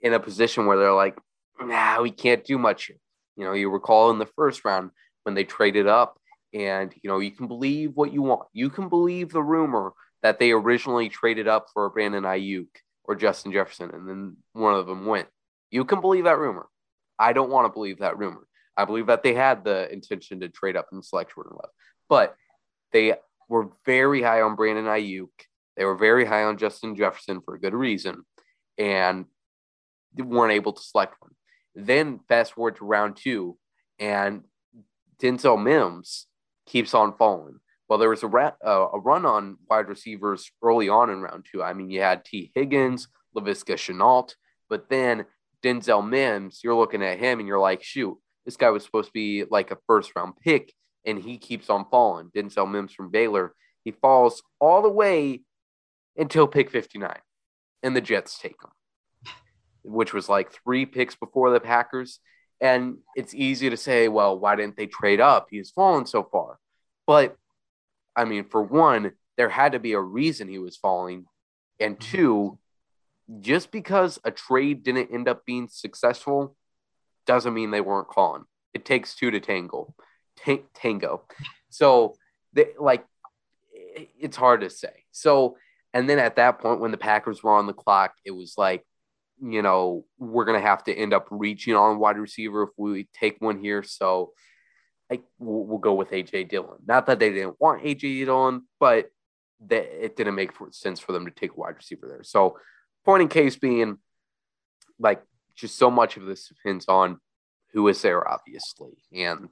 [0.00, 1.18] in a position where they're like,
[1.60, 2.90] nah, we can't do much.
[3.36, 4.90] You know, you recall in the first round
[5.24, 6.18] when they traded up,
[6.52, 8.42] and you know, you can believe what you want.
[8.52, 12.68] You can believe the rumor that they originally traded up for Brandon Aiyuk
[13.04, 15.28] or Justin Jefferson, and then one of them went.
[15.70, 16.68] You can believe that rumor.
[17.18, 18.46] I don't want to believe that rumor.
[18.76, 21.70] I believe that they had the intention to trade up and select Jordan Love,
[22.08, 22.36] but
[22.92, 23.14] they
[23.48, 25.28] were very high on Brandon Aiyuk.
[25.76, 28.24] They were very high on Justin Jefferson for a good reason,
[28.78, 29.26] and
[30.16, 31.32] weren't able to select one.
[31.74, 33.56] Then fast forward to round two,
[33.98, 34.42] and
[35.20, 36.26] Denzel Mims
[36.66, 37.60] keeps on falling.
[37.88, 41.46] Well, there was a, ra- uh, a run on wide receivers early on in round
[41.50, 41.62] two.
[41.62, 44.34] I mean, you had Tee Higgins, Laviska Shenault,
[44.68, 45.26] but then
[45.62, 49.12] Denzel Mims, you're looking at him and you're like, shoot, this guy was supposed to
[49.12, 50.72] be like a first round pick,
[51.04, 52.30] and he keeps on falling.
[52.34, 55.42] Denzel Mims from Baylor, he falls all the way
[56.16, 57.16] until pick 59,
[57.82, 59.32] and the Jets take him,
[59.82, 62.20] which was like three picks before the Packers.
[62.60, 65.48] And it's easy to say, well, why didn't they trade up?
[65.50, 66.58] He's fallen so far.
[67.06, 67.36] But
[68.14, 71.26] I mean, for one, there had to be a reason he was falling.
[71.80, 72.16] And mm-hmm.
[72.16, 72.58] two,
[73.40, 76.56] just because a trade didn't end up being successful
[77.26, 78.44] doesn't mean they weren't calling.
[78.74, 79.94] It takes two to tango.
[80.74, 81.22] Tango.
[81.70, 82.16] So,
[82.52, 83.04] they, like,
[84.18, 85.04] it's hard to say.
[85.10, 85.56] So,
[85.94, 88.84] and then at that point, when the Packers were on the clock, it was like,
[89.42, 93.08] you know, we're going to have to end up reaching on wide receiver if we
[93.14, 93.82] take one here.
[93.82, 94.32] So,
[95.10, 96.78] I, we'll, we'll go with AJ Dillon.
[96.86, 99.10] Not that they didn't want AJ Dillon, but
[99.68, 102.24] that it didn't make sense for them to take a wide receiver there.
[102.24, 102.58] So,
[103.04, 103.98] point in case being,
[104.98, 105.22] like,
[105.54, 107.18] just so much of this depends on
[107.72, 109.48] who is there, obviously, and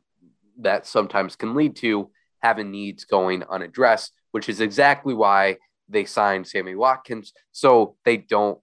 [0.62, 2.10] that sometimes can lead to
[2.42, 5.56] having needs going unaddressed, which is exactly why
[5.88, 8.60] they signed Sammy Watkins, so they don't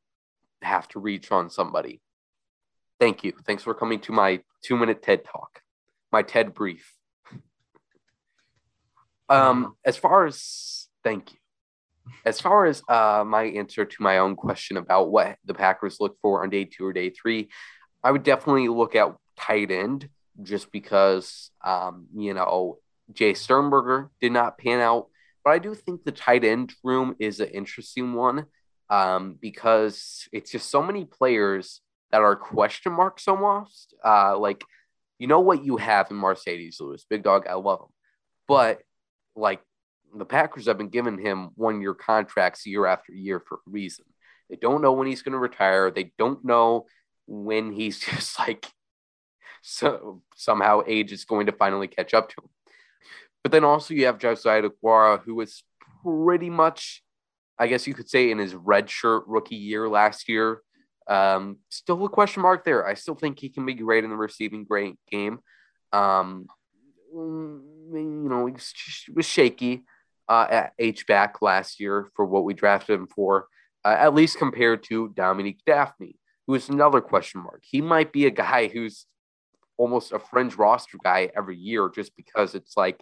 [0.61, 2.01] have to reach on somebody.
[2.99, 3.33] Thank you.
[3.45, 5.61] Thanks for coming to my two minute TED talk,
[6.11, 6.93] my TED brief.
[9.29, 11.37] Um, as far as thank you.
[12.25, 16.17] As far as uh, my answer to my own question about what the Packers look
[16.21, 17.49] for on day two or day three,
[18.03, 20.09] I would definitely look at tight end
[20.43, 22.79] just because, um, you know,
[23.13, 25.07] Jace Sternberger did not pan out.
[25.43, 28.45] But I do think the tight end room is an interesting one
[28.89, 33.93] um, because it's just so many players that are question marks almost.
[34.03, 34.63] Uh, like,
[35.19, 37.87] you know what you have in Marcedes Lewis, big dog, I love him.
[38.47, 38.81] But
[39.35, 39.61] like
[40.15, 44.05] the Packers have been giving him one year contracts year after year for a reason.
[44.49, 45.91] They don't know when he's going to retire.
[45.91, 46.85] They don't know
[47.25, 48.67] when he's just like
[49.67, 52.49] so somehow age is going to finally catch up to him.
[53.43, 55.61] But then also you have Josiah Deguara, who was
[56.03, 57.03] pretty much,
[57.59, 60.61] I guess you could say, in his red shirt rookie year last year.
[61.07, 62.87] Um, still a question mark there.
[62.87, 65.39] I still think he can be great in the receiving great game.
[65.91, 66.47] Um,
[67.13, 68.53] you know, he
[69.13, 69.83] was shaky
[70.29, 73.47] uh, at H back last year for what we drafted him for,
[73.83, 77.63] uh, at least compared to Dominique Dafney, who is another question mark.
[77.69, 79.05] He might be a guy who's
[79.77, 83.01] almost a fringe roster guy every year just because it's like,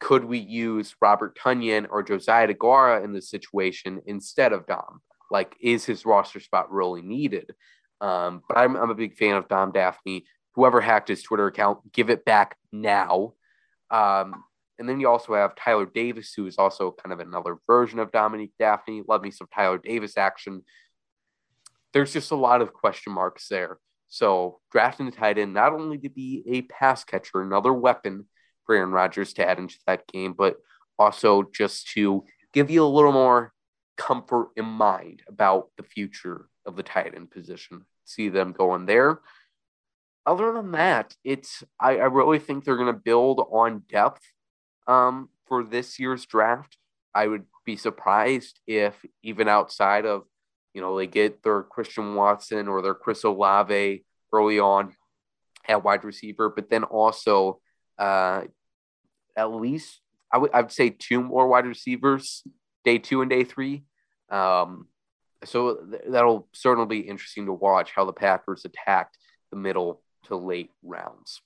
[0.00, 5.00] could we use Robert Tonyan or Josiah Deguara in this situation instead of Dom?
[5.30, 7.52] Like, is his roster spot really needed?
[8.00, 10.24] Um, but I'm, I'm a big fan of Dom Dafney.
[10.54, 13.34] Whoever hacked his Twitter account, give it back now.
[13.90, 14.44] Um,
[14.78, 18.12] and then you also have Tyler Davis, who is also kind of another version of
[18.12, 19.02] Dominique Dafney.
[19.08, 20.62] Love me some Tyler Davis action.
[21.92, 23.78] There's just a lot of question marks there.
[24.08, 28.26] So drafting the tight end not only to be a pass catcher, another weapon
[28.64, 30.56] for Aaron Rodgers to add into that game, but
[30.98, 33.52] also just to give you a little more
[33.96, 37.84] comfort in mind about the future of the tight end position.
[38.04, 39.20] See them going there.
[40.24, 44.22] Other than that, it's I, I really think they're going to build on depth
[44.86, 46.76] um, for this year's draft.
[47.14, 50.24] I would be surprised if even outside of,
[50.78, 54.94] you know, they get their Christian Watson or their Chris Olave early on
[55.66, 57.58] at wide receiver, but then also
[57.98, 58.42] uh,
[59.36, 60.00] at least
[60.32, 62.44] I would I would say two more wide receivers,
[62.84, 63.82] day two and day three.
[64.30, 64.86] Um,
[65.44, 69.18] so th- that'll certainly be interesting to watch how the Packers attacked
[69.50, 71.42] the middle to late rounds.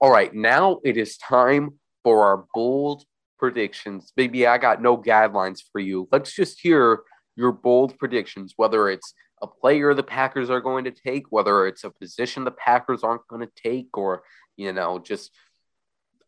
[0.00, 3.04] All right, now it is time for our bold
[3.38, 4.14] predictions.
[4.16, 6.08] Baby, I got no guidelines for you.
[6.10, 7.00] Let's just hear
[7.36, 11.84] your bold predictions, whether it's a player the Packers are going to take, whether it's
[11.84, 14.22] a position the Packers aren't going to take, or,
[14.56, 15.30] you know, just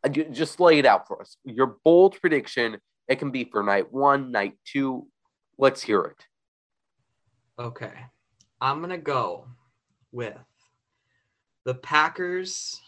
[0.04, 1.36] uh, just lay it out for us.
[1.44, 2.78] Your bold prediction.
[3.08, 5.06] It can be for night one, night two.
[5.58, 6.26] Let's hear it.
[7.58, 7.92] Okay.
[8.60, 9.46] I'm going to go
[10.12, 10.36] with
[11.64, 12.80] the Packers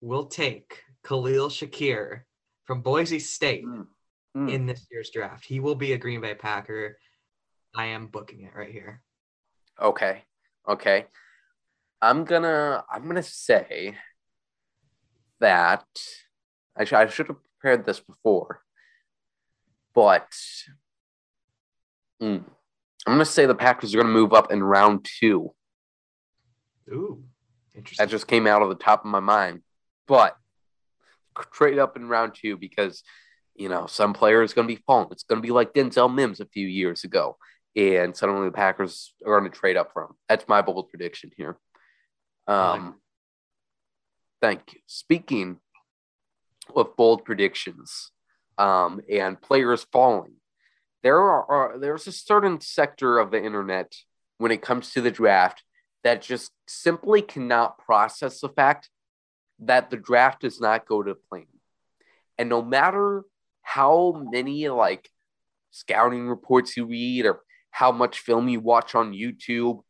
[0.00, 2.20] will take Khalil Shakir
[2.64, 3.86] from Boise State Mm.
[4.36, 4.52] Mm.
[4.52, 5.44] in this year's draft.
[5.44, 6.98] He will be a Green Bay Packer.
[7.74, 9.02] I am booking it right here.
[9.80, 10.22] Okay.
[10.68, 11.06] Okay.
[12.00, 13.96] I'm gonna I'm gonna say
[15.40, 15.86] that
[16.76, 18.60] I, sh- I should have prepared this before,
[19.94, 20.28] but
[22.22, 22.44] mm,
[23.06, 25.54] I'm gonna say the Packers are gonna move up in round two.
[26.90, 27.24] Ooh,
[27.74, 28.04] interesting.
[28.04, 29.62] That just came out of the top of my mind,
[30.06, 30.36] but
[31.52, 33.02] trade up in round two because
[33.54, 35.08] you know some player is gonna be falling.
[35.10, 37.38] It's gonna be like Denzel Mims a few years ago,
[37.76, 40.14] and suddenly the Packers are gonna trade up from.
[40.28, 41.58] That's my bold prediction here.
[42.46, 42.96] Um,
[44.40, 44.80] thank you.
[44.86, 45.58] Speaking
[46.74, 48.10] of bold predictions,
[48.58, 50.34] um, and players falling,
[51.02, 53.92] there are, are there's a certain sector of the internet
[54.38, 55.62] when it comes to the draft
[56.02, 58.90] that just simply cannot process the fact
[59.60, 61.46] that the draft does not go to plan.
[62.38, 63.24] And no matter
[63.62, 65.08] how many like
[65.70, 67.40] scouting reports you read or
[67.74, 69.80] how much film you watch on YouTube,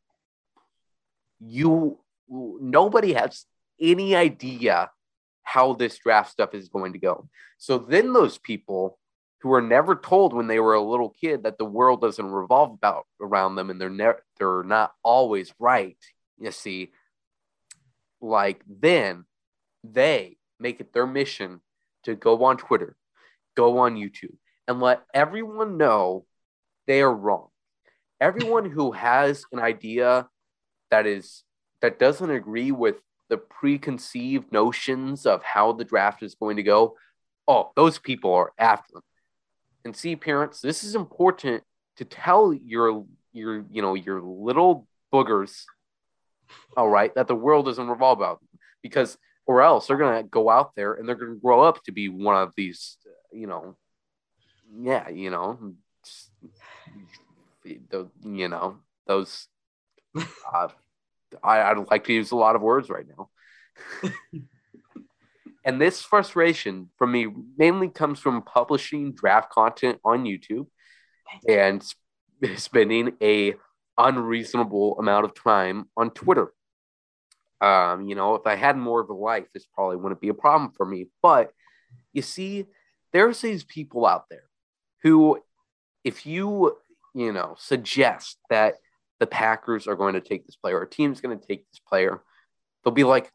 [1.39, 3.45] you nobody has
[3.79, 4.91] any idea
[5.43, 7.29] how this draft stuff is going to go.
[7.59, 8.99] So then those people
[9.43, 12.71] who were never told when they were a little kid that the world doesn't revolve
[12.73, 15.99] about around them and they're never they're not always right,
[16.39, 16.91] you see,
[18.23, 19.27] like then
[19.83, 21.61] they make it their mission
[22.05, 22.97] to go on Twitter,
[23.55, 26.25] go on YouTube, and let everyone know
[26.87, 27.49] they are wrong.
[28.21, 30.29] Everyone who has an idea
[30.91, 31.43] that is
[31.81, 32.97] that doesn't agree with
[33.29, 36.97] the preconceived notions of how the draft is going to go,
[37.49, 39.03] oh, those people are after them.
[39.85, 41.63] And see, parents, this is important
[41.97, 45.65] to tell your your you know your little boogers,
[46.77, 50.49] all right, that the world doesn't revolve about them because or else they're gonna go
[50.49, 52.97] out there and they're gonna grow up to be one of these,
[53.33, 53.77] you know,
[54.81, 55.75] yeah, you know,
[57.65, 59.49] the you know those.
[60.17, 60.69] Uh,
[61.43, 64.11] I, I'd like to use a lot of words right now.
[65.65, 70.67] and this frustration from me mainly comes from publishing draft content on YouTube
[71.49, 71.99] and sp-
[72.57, 73.55] spending a
[73.99, 76.53] unreasonable amount of time on Twitter.
[77.61, 80.35] Um, you know, if I had more of a life, this probably wouldn't be a
[80.35, 81.07] problem for me.
[81.23, 81.53] But
[82.13, 82.67] you see,
[83.13, 84.45] there's these people out there
[85.03, 85.41] who,
[86.03, 86.77] if you,
[87.15, 88.75] you know, suggest that
[89.21, 91.81] the Packers are going to take this player, or a team's going to take this
[91.89, 92.23] player,
[92.85, 93.31] they'll be like,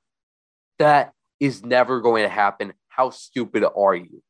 [0.78, 2.74] that is never going to happen.
[2.90, 4.22] How stupid are you?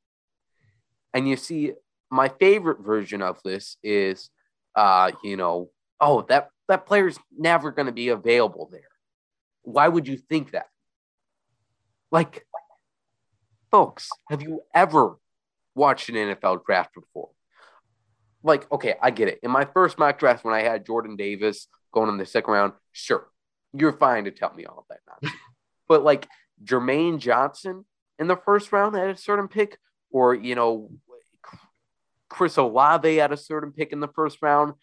[1.13, 1.73] And you see,
[2.11, 4.29] my favorite version of this is,
[4.75, 8.81] uh, you know, oh, that that player's never going to be available there.
[9.63, 10.67] Why would you think that?
[12.11, 12.45] Like,
[13.71, 15.17] folks, have you ever
[15.75, 17.29] watched an NFL draft before?
[18.43, 19.39] Like, okay, I get it.
[19.43, 22.73] In my first mock draft, when I had Jordan Davis going in the second round,
[22.91, 23.27] sure,
[23.73, 25.39] you're fine to tell me all of that nonsense.
[25.87, 26.27] but like
[26.63, 27.85] Jermaine Johnson
[28.17, 29.77] in the first round at a certain pick,
[30.11, 30.89] or you know,
[32.29, 34.73] Chris Olave at a certain pick in the first round,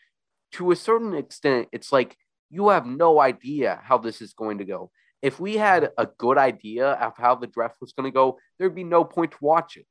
[0.52, 2.16] to a certain extent, it's like
[2.50, 4.90] you have no idea how this is going to go.
[5.22, 8.74] If we had a good idea of how the draft was going to go, there'd
[8.74, 9.86] be no point to watch it.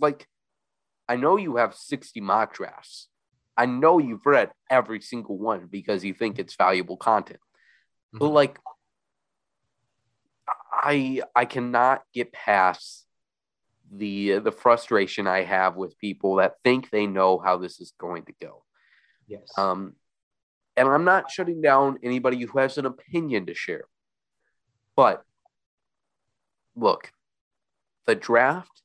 [0.00, 0.26] Like,
[1.08, 3.08] I know you have 60 mock drafts.
[3.56, 7.40] I know you've read every single one because you think it's valuable content.
[8.12, 8.32] But Mhm.
[8.32, 8.58] like
[10.72, 13.06] I I cannot get past
[13.90, 18.24] the the frustration I have with people that think they know how this is going
[18.26, 18.64] to go.
[19.26, 19.52] Yes.
[19.56, 19.96] Um,
[20.76, 23.84] and I'm not shutting down anybody who has an opinion to share.
[24.94, 25.24] But
[26.76, 27.12] look,
[28.06, 28.82] the draft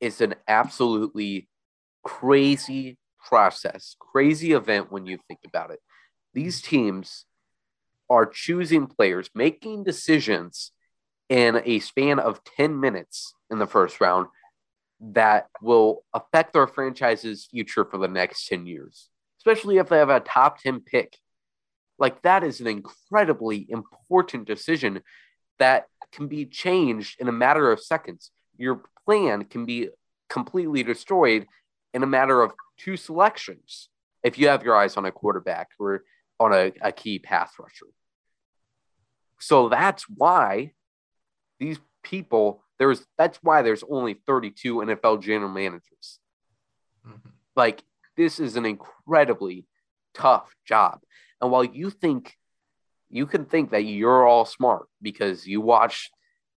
[0.00, 1.47] is an absolutely
[2.08, 2.96] crazy
[3.28, 5.78] process, crazy event when you think about it.
[6.32, 7.26] These teams
[8.08, 10.72] are choosing players, making decisions
[11.28, 14.26] in a span of 10 minutes in the first round
[15.00, 20.08] that will affect their franchise's future for the next 10 years, especially if they have
[20.08, 21.18] a top 10 pick.
[21.98, 25.02] Like, that is an incredibly important decision
[25.58, 28.30] that can be changed in a matter of seconds.
[28.56, 29.90] Your plan can be
[30.30, 31.46] completely destroyed
[31.94, 33.88] in a matter of two selections
[34.22, 36.04] if you have your eyes on a quarterback or
[36.40, 37.86] on a, a key pass rusher.
[39.40, 40.72] So that's why
[41.60, 46.20] these people There's that's why there's only 32 NFL general managers.
[47.06, 47.32] Mhm.
[47.56, 47.82] Like
[48.16, 49.66] this is an incredibly
[50.14, 51.00] tough job.
[51.40, 52.36] And while you think
[53.10, 56.10] you can think that you're all smart because you watch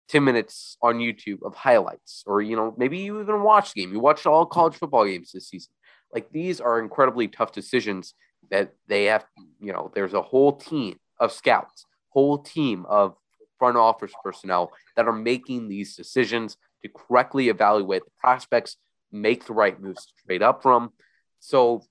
[0.10, 3.94] 10 minutes on YouTube of highlights, or you know, maybe you even watch the game,
[3.94, 5.72] you watched all college football games this season.
[6.14, 8.16] Like these are incredibly tough decisions
[8.50, 9.26] that they have,
[9.60, 13.16] you know, there's a whole team of scouts, whole team of
[13.60, 18.78] front office personnel that are making these decisions to correctly evaluate the prospects,
[19.12, 20.92] make the right moves to trade up from.
[21.40, 21.84] So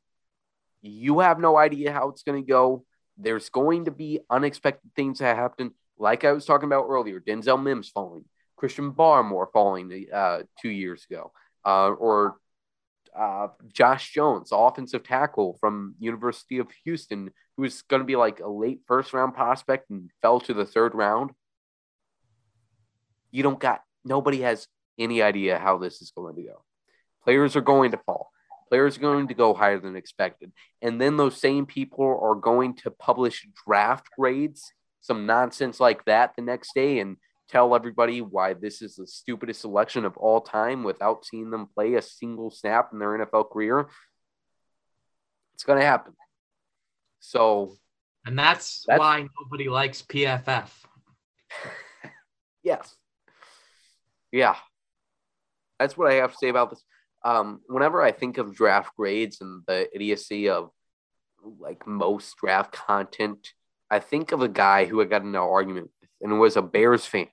[0.82, 2.84] you have no idea how it's going to go.
[3.16, 5.72] There's going to be unexpected things that happen.
[5.98, 8.24] Like I was talking about earlier, Denzel Mims falling,
[8.56, 11.32] Christian Barmore falling uh, two years ago,
[11.64, 12.36] uh, or
[13.16, 18.40] uh, Josh Jones, offensive tackle from University of Houston, who was going to be like
[18.40, 21.30] a late first round prospect and fell to the third round.
[23.30, 24.68] You don't got nobody has
[24.98, 26.64] any idea how this is going to go.
[27.24, 28.30] Players are going to fall.
[28.68, 30.52] Players are going to go higher than expected.
[30.82, 36.34] And then those same people are going to publish draft grades, some nonsense like that
[36.36, 37.16] the next day, and
[37.48, 41.94] tell everybody why this is the stupidest selection of all time without seeing them play
[41.94, 43.88] a single snap in their NFL career.
[45.54, 46.12] It's going to happen.
[47.20, 47.74] So,
[48.26, 50.68] And that's, That's- why nobody likes PFF.
[52.62, 52.94] yes.
[54.30, 54.56] Yeah.
[55.78, 56.84] That's what I have to say about this.
[57.24, 60.70] Um, whenever I think of draft grades and the idiocy of
[61.42, 63.52] like most draft content,
[63.90, 66.62] I think of a guy who I got in an argument with and was a
[66.62, 67.28] Bears fan.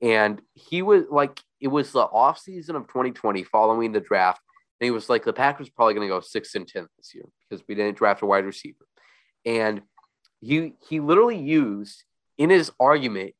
[0.00, 4.40] And he was like, it was the offseason of 2020 following the draft.
[4.80, 7.24] And he was like, the Packers probably going to go six and 10 this year
[7.48, 8.84] because we didn't draft a wide receiver.
[9.44, 9.82] And
[10.40, 12.02] he, he literally used
[12.36, 13.34] in his argument,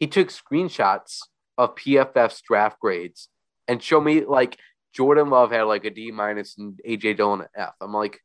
[0.00, 1.20] he took screenshots
[1.56, 3.28] of PFF's draft grades
[3.68, 4.58] and showed me like
[4.92, 7.74] Jordan Love had like a D minus and AJ Dillon an F.
[7.80, 8.20] I'm like,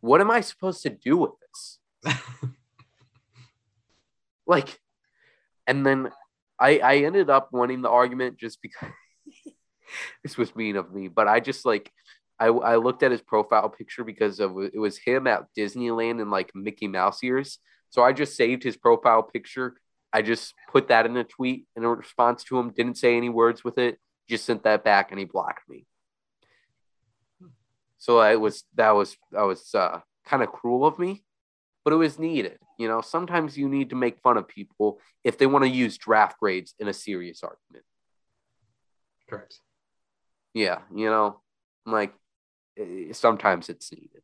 [0.00, 1.78] what am I supposed to do with this?
[4.46, 4.78] like,
[5.66, 6.10] and then
[6.58, 8.90] I I ended up winning the argument just because
[10.22, 11.92] this was mean of me, but I just like
[12.38, 16.30] I I looked at his profile picture because of it was him at Disneyland in
[16.30, 17.58] like Mickey Mouse ears.
[17.90, 19.74] So I just saved his profile picture.
[20.12, 22.70] I just put that in a tweet in a response to him.
[22.70, 23.98] Didn't say any words with it.
[24.28, 25.86] Just sent that back, and he blocked me.
[27.98, 31.24] So I was that was that was uh, kind of cruel of me,
[31.88, 32.58] but it was needed.
[32.76, 35.96] You know, sometimes you need to make fun of people if they want to use
[35.96, 37.82] draft grades in a serious argument.
[39.26, 39.58] Correct.
[40.52, 41.40] Yeah, you know,
[41.86, 42.12] like
[43.12, 44.20] sometimes it's needed.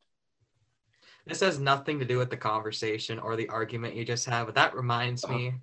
[1.26, 4.56] This has nothing to do with the conversation or the argument you just had, but
[4.56, 5.32] that reminds uh-huh.
[5.32, 5.54] me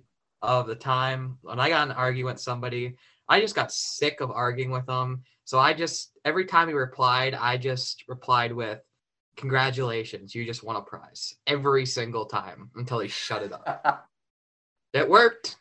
[0.42, 2.96] of the time when I got an argument with somebody.
[3.28, 5.22] I just got sick of arguing with them.
[5.44, 8.80] So I just, every time he replied, I just replied with,
[9.36, 14.08] Congratulations, you just won a prize every single time until he shut it up.
[14.94, 15.56] It worked.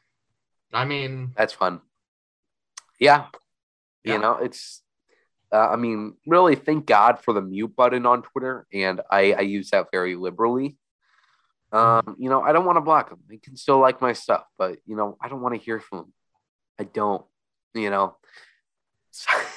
[0.73, 1.79] I mean, That's fun.
[2.99, 3.27] Yeah.
[4.03, 4.13] Yeah.
[4.13, 4.81] You know, it's,
[5.53, 8.67] uh, I mean, really thank God for the mute button on Twitter.
[8.73, 10.77] And I, I use that very liberally.
[11.71, 13.19] Um, you know, I don't want to block them.
[13.29, 15.99] They can still like my stuff, but, you know, I don't want to hear from
[15.99, 16.13] them.
[16.77, 17.23] I don't,
[17.73, 18.17] you know.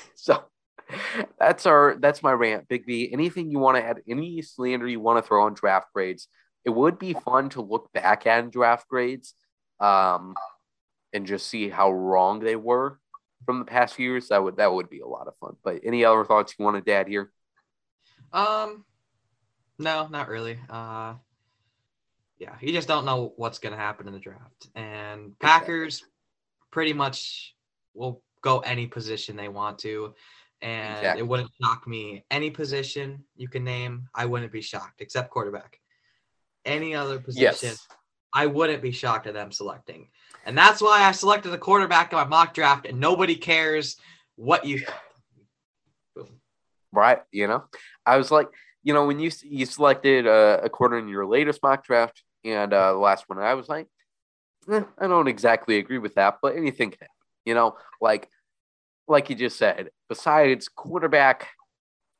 [1.38, 2.68] That's our, that's my rant.
[2.68, 5.88] Big B, anything you want to add, any slander you want to throw on draft
[5.94, 6.28] grades,
[6.64, 9.34] it would be fun to look back at draft grades.
[9.80, 10.34] Um,
[11.14, 12.98] and just see how wrong they were
[13.46, 15.56] from the past few years, that would that would be a lot of fun.
[15.62, 17.30] But any other thoughts you wanted to add here?
[18.32, 18.84] um,
[19.78, 20.58] no, not really.
[20.68, 21.14] Uh,
[22.38, 24.68] yeah, you just don't know what's going to happen in the draft.
[24.74, 26.02] And Packers
[26.72, 27.54] pretty much
[27.94, 30.14] will go any position they want to.
[30.62, 31.20] And Exactly.
[31.20, 32.24] it wouldn't shock me.
[32.30, 35.78] Any position you can name, I wouldn't be shocked, except quarterback.
[36.64, 37.86] Any other position, Yes.
[38.32, 40.08] I wouldn't be shocked at them selecting.
[40.46, 43.96] And that's why I selected the quarterback in my mock draft, and nobody cares
[44.36, 44.84] what you
[46.16, 46.40] Boom.
[46.92, 47.20] Right.
[47.30, 47.64] You know,
[48.06, 48.48] I was like,
[48.82, 52.72] you know, when you you selected uh, a quarter in your latest mock draft and
[52.72, 53.86] uh, the last one, I was like,
[54.70, 56.94] eh, I don't exactly agree with that, but anything.
[57.44, 58.28] You know, like
[59.08, 61.48] like you just said, besides quarterback,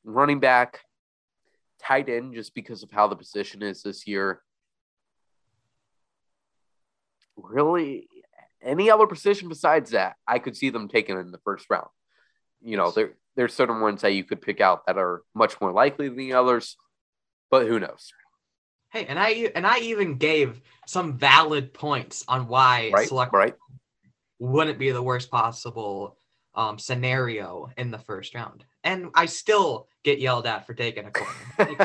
[0.03, 0.79] running back,
[1.81, 4.41] tight end, just because of how the position is this year.
[7.37, 8.07] Really,
[8.61, 11.87] any other position besides that, I could see them taking in the first round.
[12.63, 15.71] You know, there there's certain ones that you could pick out that are much more
[15.71, 16.77] likely than the others,
[17.51, 18.11] but who knows?
[18.89, 23.53] Hey, and I and I even gave some valid points on why Right, select right.
[24.39, 26.17] wouldn't be the worst possible
[26.55, 28.63] um, scenario in the first round.
[28.83, 31.33] And I still get yelled at for taking a corner.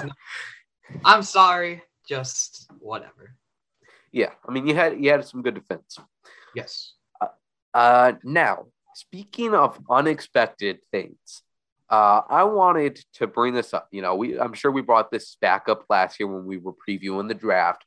[0.05, 0.11] no,
[1.05, 3.35] I'm sorry, just whatever.
[4.13, 5.99] Yeah, I mean you had you had some good defense.
[6.55, 6.95] Yes.
[7.73, 11.43] Uh, now speaking of unexpected things,
[11.89, 13.89] uh, I wanted to bring this up.
[13.91, 16.73] You know, we I'm sure we brought this back up last year when we were
[16.73, 17.85] previewing the draft,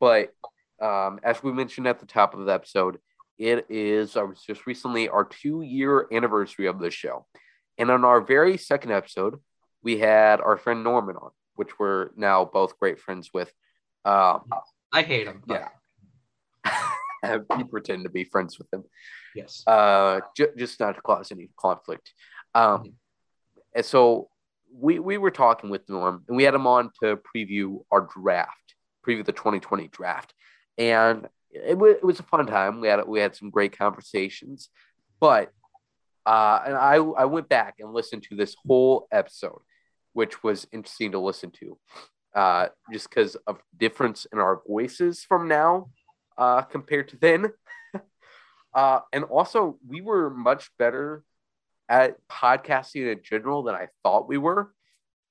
[0.00, 0.34] but
[0.80, 2.98] um, as we mentioned at the top of the episode,
[3.38, 7.26] it is uh, just recently our two year anniversary of the show.
[7.78, 9.36] And on our very second episode,
[9.82, 13.52] we had our friend Norman on, which we're now both great friends with.
[14.04, 14.42] Um,
[14.92, 15.42] I hate him.
[15.46, 15.68] Yeah.
[17.56, 18.84] we pretend to be friends with him.
[19.34, 19.62] Yes.
[19.66, 22.12] Uh, ju- just not to cause any conflict.
[22.54, 22.92] Um, Mhm.
[23.76, 24.30] and so
[24.72, 28.74] we we were talking with Norm, and we had him on to preview our draft,
[29.06, 30.34] preview the 2020 draft,
[30.76, 32.80] and it, wa- it was a fun time.
[32.80, 34.68] We had we had some great conversations,
[35.20, 35.50] but
[36.26, 39.60] uh, and I I went back and listened to this whole episode,
[40.12, 41.78] which was interesting to listen to,
[42.34, 45.90] uh, just because of difference in our voices from now
[46.36, 47.52] uh, compared to then.
[48.74, 51.24] uh, and also, we were much better
[51.88, 54.72] at podcasting in general than I thought we were.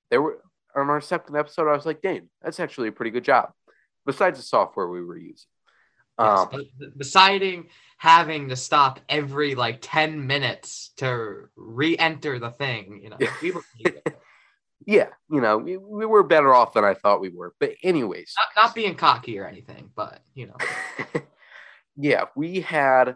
[0.10, 0.42] There were
[0.76, 3.52] on our second episode, I was like, "Dane, that's actually a pretty good job."
[4.06, 5.48] Besides the software we were using.
[6.20, 6.66] Yes, Um,
[6.98, 13.52] deciding having to stop every like 10 minutes to re-enter the thing, you know, we
[13.52, 13.64] were
[14.86, 17.54] yeah, you know, we, we were better off than I thought we were.
[17.60, 20.58] But anyways, not, not being cocky or anything, but you know,
[21.98, 23.16] yeah, we had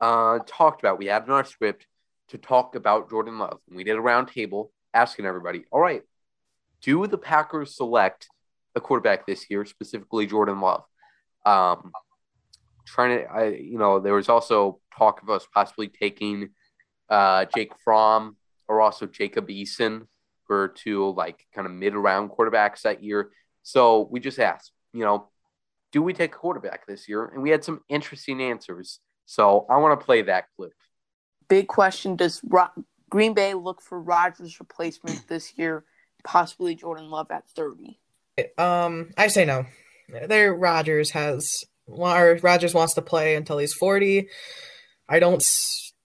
[0.00, 1.86] uh, talked about, we had in our script
[2.28, 3.58] to talk about Jordan Love.
[3.68, 6.02] And we did a round table asking everybody, all right,
[6.82, 8.28] do the Packers select
[8.74, 10.84] a quarterback this year, specifically Jordan Love?
[11.46, 11.92] Um,
[12.88, 16.50] trying to, I, you know, there was also talk of us possibly taking
[17.08, 18.36] uh, Jake Fromm
[18.66, 20.06] or also Jacob Eason
[20.46, 23.30] for two like kind of mid round quarterbacks that year.
[23.62, 25.28] So we just asked, you know,
[25.92, 27.26] do we take a quarterback this year?
[27.26, 29.00] And we had some interesting answers.
[29.26, 30.72] So I want to play that clip.
[31.48, 32.68] Big question: Does Ro-
[33.10, 35.84] Green Bay look for Rodgers' replacement this year?
[36.24, 38.00] Possibly Jordan Love at thirty.
[38.56, 39.66] Um, I say no.
[40.26, 41.46] There, Rodgers has
[41.88, 44.28] or Rodgers wants to play until he's forty.
[45.08, 45.42] I don't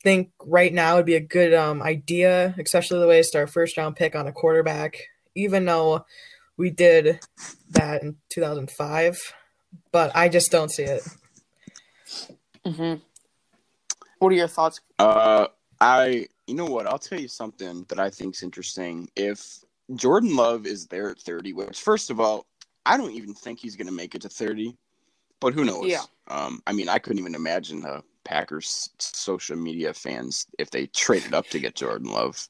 [0.04, 3.78] think right now would be a good um idea, especially the way to start first
[3.78, 4.98] round pick on a quarterback.
[5.36, 6.06] Even though
[6.58, 7.20] we did
[7.72, 9.18] that in two thousand five,
[9.92, 11.04] but I just don't see it.
[12.66, 13.02] Mm-hmm.
[14.20, 14.80] What are your thoughts?
[15.00, 15.48] Uh,
[15.82, 16.88] I, you know what?
[16.88, 19.10] I'll tell you something that I think's interesting.
[19.16, 19.60] If
[19.96, 22.46] Jordan Love is there at 30, which first of all,
[22.86, 24.78] I don't even think he's going to make it to 30,
[25.44, 25.86] but who knows?
[25.86, 26.04] Yeah.
[26.28, 31.34] Um, I mean, I couldn't even imagine the Packers social media fans if they traded
[31.34, 32.48] up to get Jordan Love,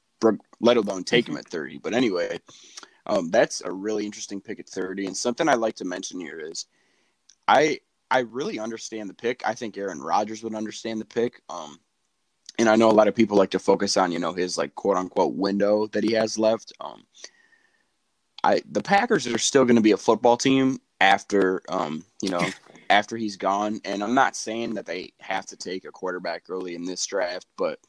[0.62, 1.80] let alone take him at 30.
[1.80, 2.40] But anyway,
[3.08, 5.08] um, that's a really interesting pick at 30.
[5.08, 6.68] And something I'd like to mention here is
[7.48, 7.80] I
[8.12, 9.42] I really understand the pick.
[9.44, 11.42] I think Aaron Rodgers would understand the pick.
[11.50, 11.80] Um,
[12.60, 14.76] and I know a lot of people like to focus on, you know, his like
[14.76, 16.72] quote unquote window that he has left.
[16.80, 17.06] Um,
[18.44, 22.46] I the Packers are still going to be a football team after, um, you know,
[22.90, 23.80] after he's gone.
[23.86, 27.48] And I'm not saying that they have to take a quarterback early in this draft,
[27.58, 27.80] but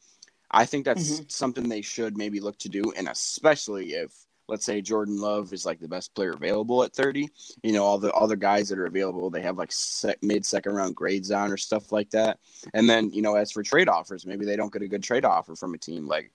[0.51, 1.23] I think that's mm-hmm.
[1.27, 4.11] something they should maybe look to do, and especially if
[4.47, 7.29] let's say Jordan Love is like the best player available at 30.
[7.63, 10.75] You know, all the other guys that are available, they have like sec- mid second
[10.75, 12.39] round grades on or stuff like that.
[12.73, 15.25] And then, you know, as for trade offers, maybe they don't get a good trade
[15.25, 16.07] offer from a team.
[16.07, 16.31] Like,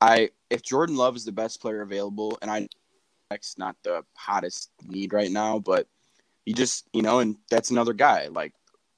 [0.00, 2.68] I, if Jordan Love is the best player available, and I,
[3.30, 5.88] that's not the hottest need right now, but
[6.48, 8.28] he just, you know, and that's another guy.
[8.28, 8.54] Like,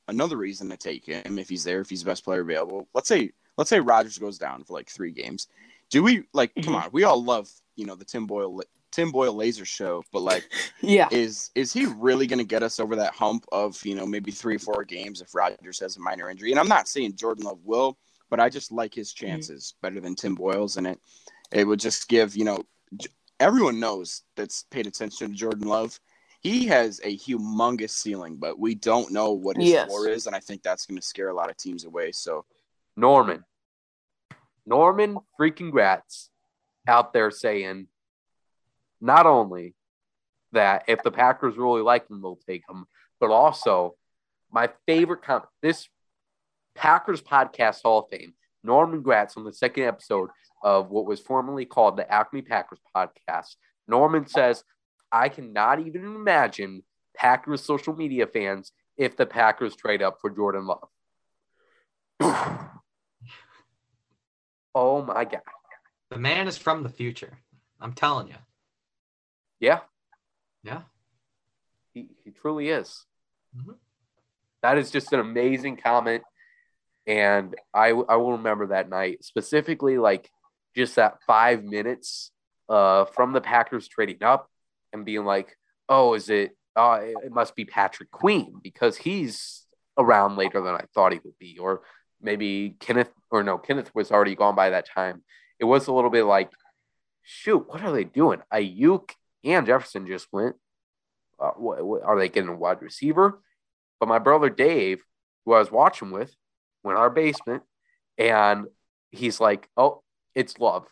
[0.07, 2.87] another reason to take him if he's there, if he's the best player available.
[2.95, 5.49] Let's say, let's say Rodgers goes down for like three games.
[5.91, 6.55] Do we like?
[6.55, 6.75] Come mm-hmm.
[6.77, 8.61] on, we all love you know the Tim Boyle
[8.93, 10.49] Tim Boyle laser show, but like,
[10.81, 11.09] Yeah.
[11.11, 14.31] is is he really going to get us over that hump of you know maybe
[14.31, 16.53] three or four games if Rodgers has a minor injury?
[16.53, 17.99] And I'm not saying Jordan Love will,
[18.29, 19.27] but I just like his mm-hmm.
[19.27, 21.01] chances better than Tim Boyle's, and it
[21.51, 22.65] it would just give you know
[23.41, 25.99] everyone knows that's paid attention to Jordan Love.
[26.41, 29.88] He has a humongous ceiling, but we don't know what his Yes.
[29.88, 32.12] floor is, and I think that's going to scare a lot of teams away.
[32.12, 32.47] So
[32.97, 33.45] Norman.
[34.66, 36.30] Norman freaking Gratz
[36.86, 37.88] out there saying
[39.01, 39.74] not only
[40.53, 42.86] that if the Packers really like him, they'll take him,
[43.18, 43.97] but also
[44.51, 45.88] my favorite comment this
[46.74, 50.30] Packers Podcast Hall of Fame, Norman Gratz on the second episode
[50.62, 53.57] of what was formerly called the Acme Packers Podcast.
[53.88, 54.64] Norman says,
[55.13, 56.83] I cannot even imagine
[57.17, 60.89] Packers social media fans if the Packers trade up for Jordan Love.
[64.75, 65.41] oh my god.
[66.11, 67.39] The man is from the future.
[67.81, 68.35] I'm telling you.
[69.61, 69.81] Yeah,
[70.65, 70.83] Yeah.
[71.93, 73.05] he, he truly is.
[73.57, 73.77] Mhm.
[74.63, 76.23] That is just an amazing comment.
[77.07, 80.31] And I, I will remember that night specifically, like
[80.77, 82.31] just that five minutes
[82.69, 84.49] uh, from the Packers trading up
[84.93, 85.57] and being like,
[85.88, 89.66] oh, is it, uh, it must be Patrick Queen because he's
[89.99, 91.59] around later than I thought he would be.
[91.59, 91.82] Or
[92.20, 95.22] maybe Kenneth, or no, Kenneth was already gone by that time.
[95.59, 96.51] It was a little bit like,
[97.22, 98.41] shoot, what are they doing?
[98.53, 99.11] Aiyuk
[99.45, 100.57] and Jefferson just went.
[101.38, 103.41] Uh, what, what, are they getting a wide receiver?
[103.99, 105.03] But my brother Dave,
[105.45, 106.34] who I was watching with,
[106.82, 107.62] went our basement
[108.18, 108.66] and
[109.11, 110.03] he's like, Oh,
[110.34, 110.86] it's love.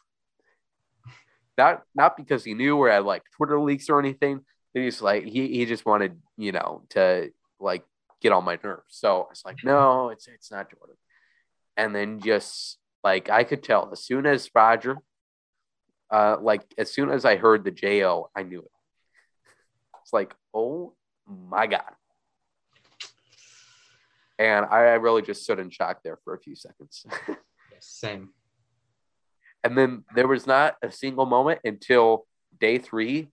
[1.58, 4.40] Not not because he knew or had like Twitter leaks or anything.
[4.72, 7.84] But he's like he, he just wanted, you know, to like
[8.22, 8.84] get on my nerves.
[8.88, 10.96] So I was like, no, it's it's not Jordan.
[11.76, 14.98] And then just like I could tell as soon as Roger,
[16.10, 18.70] uh, like as soon as I heard the Jo, I knew it.
[20.02, 20.94] It's like, oh
[21.26, 21.92] my god.
[24.38, 27.04] And I, I really just stood in shock there for a few seconds.
[27.70, 28.30] Yes, same.
[29.64, 32.26] And then there was not a single moment until
[32.60, 33.28] day three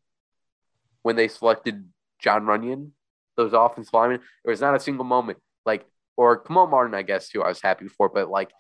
[1.04, 1.88] when they selected
[2.20, 2.92] Jon Runyan,
[3.38, 4.22] those offensive linemen.
[4.44, 5.86] There was not a single moment like,
[6.18, 7.44] or Kamal Martin, I guess, too.
[7.44, 8.52] I was happy for, but like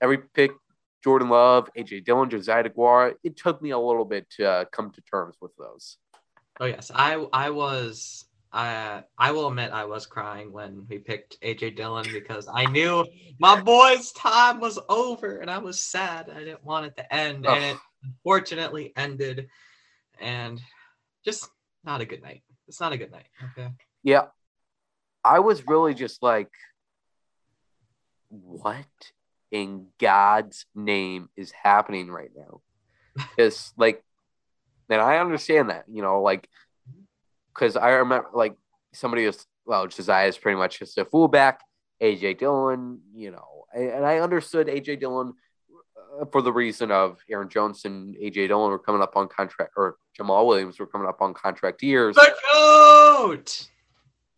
[0.00, 0.52] every pick,
[1.02, 4.90] Jordan Love, AJ Dillon, Josiah Deguara, it took me a little bit to uh, come
[4.90, 5.98] to terms with those.
[6.58, 8.25] Oh yes, I I was
[8.56, 13.04] I I will admit I was crying when we picked AJ Dillon because I knew
[13.38, 16.30] my boy's time was over and I was sad.
[16.34, 19.48] I didn't want it to end, and it unfortunately ended,
[20.20, 20.60] and
[21.24, 21.50] just
[21.84, 22.42] not a good night.
[22.66, 23.28] It's not a good night.
[23.52, 23.68] Okay.
[24.02, 24.26] Yeah.
[25.22, 26.50] I was really just like,
[28.28, 28.86] what
[29.50, 32.60] in God's name is happening right now?
[33.36, 34.04] Because, like,
[34.90, 36.48] and I understand that, you know, like,
[37.56, 38.56] because I remember, like,
[38.92, 41.60] somebody was, well, Josiah is pretty much just a fullback.
[42.02, 45.32] AJ Dillon, you know, and I understood AJ Dillon
[46.20, 49.72] uh, for the reason of Aaron Jones and AJ Dillon were coming up on contract,
[49.76, 52.16] or Jamaal Williams were coming up on contract years.
[52.16, 53.68] The goat.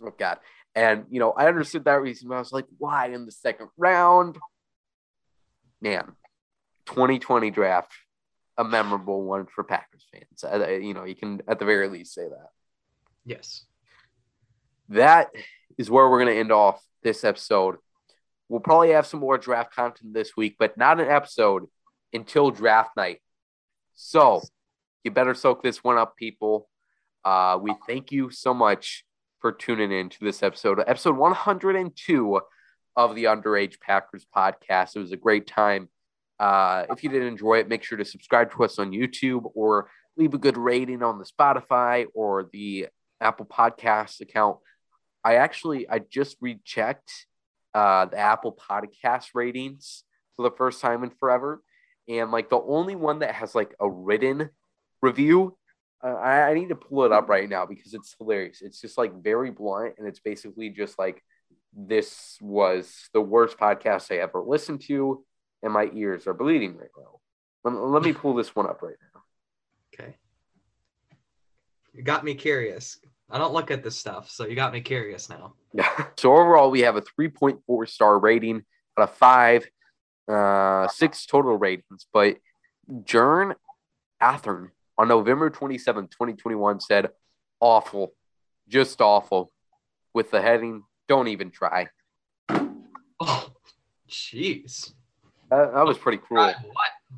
[0.03, 0.39] Oh God.
[0.77, 3.69] And you know, I understood that reason, but I was like, why in the second
[3.77, 4.39] round?
[5.81, 6.05] Man,
[6.87, 7.93] 2020 draft,
[8.57, 10.45] a memorable one for Packers fans.
[10.83, 12.51] You know, you can at the very least say that.
[13.29, 13.65] Yes.
[14.89, 15.29] That
[15.77, 17.77] is where we're gonna end off this episode.
[18.49, 21.67] We'll probably have some more draft content this week, but not an episode
[22.15, 23.21] until draft night.
[23.95, 24.43] So
[25.05, 26.71] you better soak this one up, people.
[27.23, 29.05] Uh, we thank you so much
[29.41, 32.41] for tuning in to this episode, episode 102
[32.97, 34.97] of the Underage Packers podcast.
[34.97, 35.91] It was a great time.
[36.41, 39.91] Uh, if you did enjoy it, make sure to subscribe to us on YouTube or
[40.17, 42.87] leave a good rating on the Spotify or the
[43.21, 44.59] Apple Podcast account.
[45.25, 47.27] I actually I just rechecked
[47.75, 50.05] uh, the Apple Podcast ratings
[50.37, 51.63] for the first time in forever,
[52.09, 54.51] and like the only one that has like a written
[55.03, 55.57] review
[56.03, 58.63] uh, I, I need to pull it up right now because it's hilarious.
[58.63, 61.23] It's just like very blunt, and it's basically just like
[61.75, 65.25] this was the worst podcast I ever listened to,
[65.63, 67.19] and my ears are bleeding right now.
[67.65, 69.08] Let, let me pull this one up right now.
[72.03, 72.99] Got me curious.
[73.31, 75.55] I don't look at this stuff, so you got me curious now.
[75.73, 75.89] Yeah.
[76.17, 78.65] So overall, we have a 3.4 star rating
[78.99, 79.69] out of five,
[80.29, 82.07] uh, six total ratings.
[82.13, 82.39] But
[82.91, 83.55] Jern
[84.21, 87.11] Athern on November 27, 2021 said,
[87.61, 88.15] awful,
[88.69, 89.53] just awful,
[90.13, 91.89] with the heading, don't even try.
[93.21, 93.51] Oh,
[94.09, 94.93] jeez.
[95.51, 96.55] That, that was pretty cruel.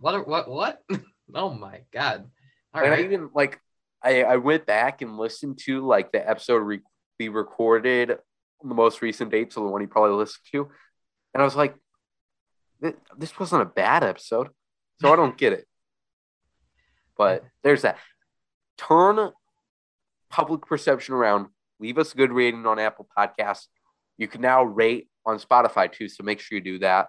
[0.01, 0.27] What?
[0.27, 0.29] What?
[0.29, 0.49] What?
[0.49, 0.83] What?
[1.35, 2.31] oh my god.
[2.73, 3.61] All and I even like
[4.03, 6.81] I, I went back and listened to like the episode re-
[7.19, 8.13] we recorded
[8.63, 10.71] on the most recent date, so the one you probably listened to,
[11.35, 11.75] and I was like,
[12.83, 14.49] "Th- this wasn't a bad episode,
[15.01, 15.67] so I don't get it.
[17.19, 17.99] But there's that.
[18.79, 19.31] Turn
[20.31, 21.49] public perception around.
[21.79, 23.67] Leave us a good rating on Apple Podcasts.
[24.17, 27.09] You can now rate on Spotify too, so make sure you do that.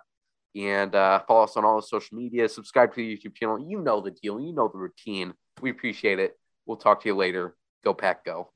[0.55, 2.49] And uh, follow us on all the social media.
[2.49, 3.65] Subscribe to the YouTube channel.
[3.65, 4.39] You know the deal.
[4.39, 5.33] You know the routine.
[5.61, 6.37] We appreciate it.
[6.65, 7.55] We'll talk to you later.
[7.83, 8.49] Go Pack Go.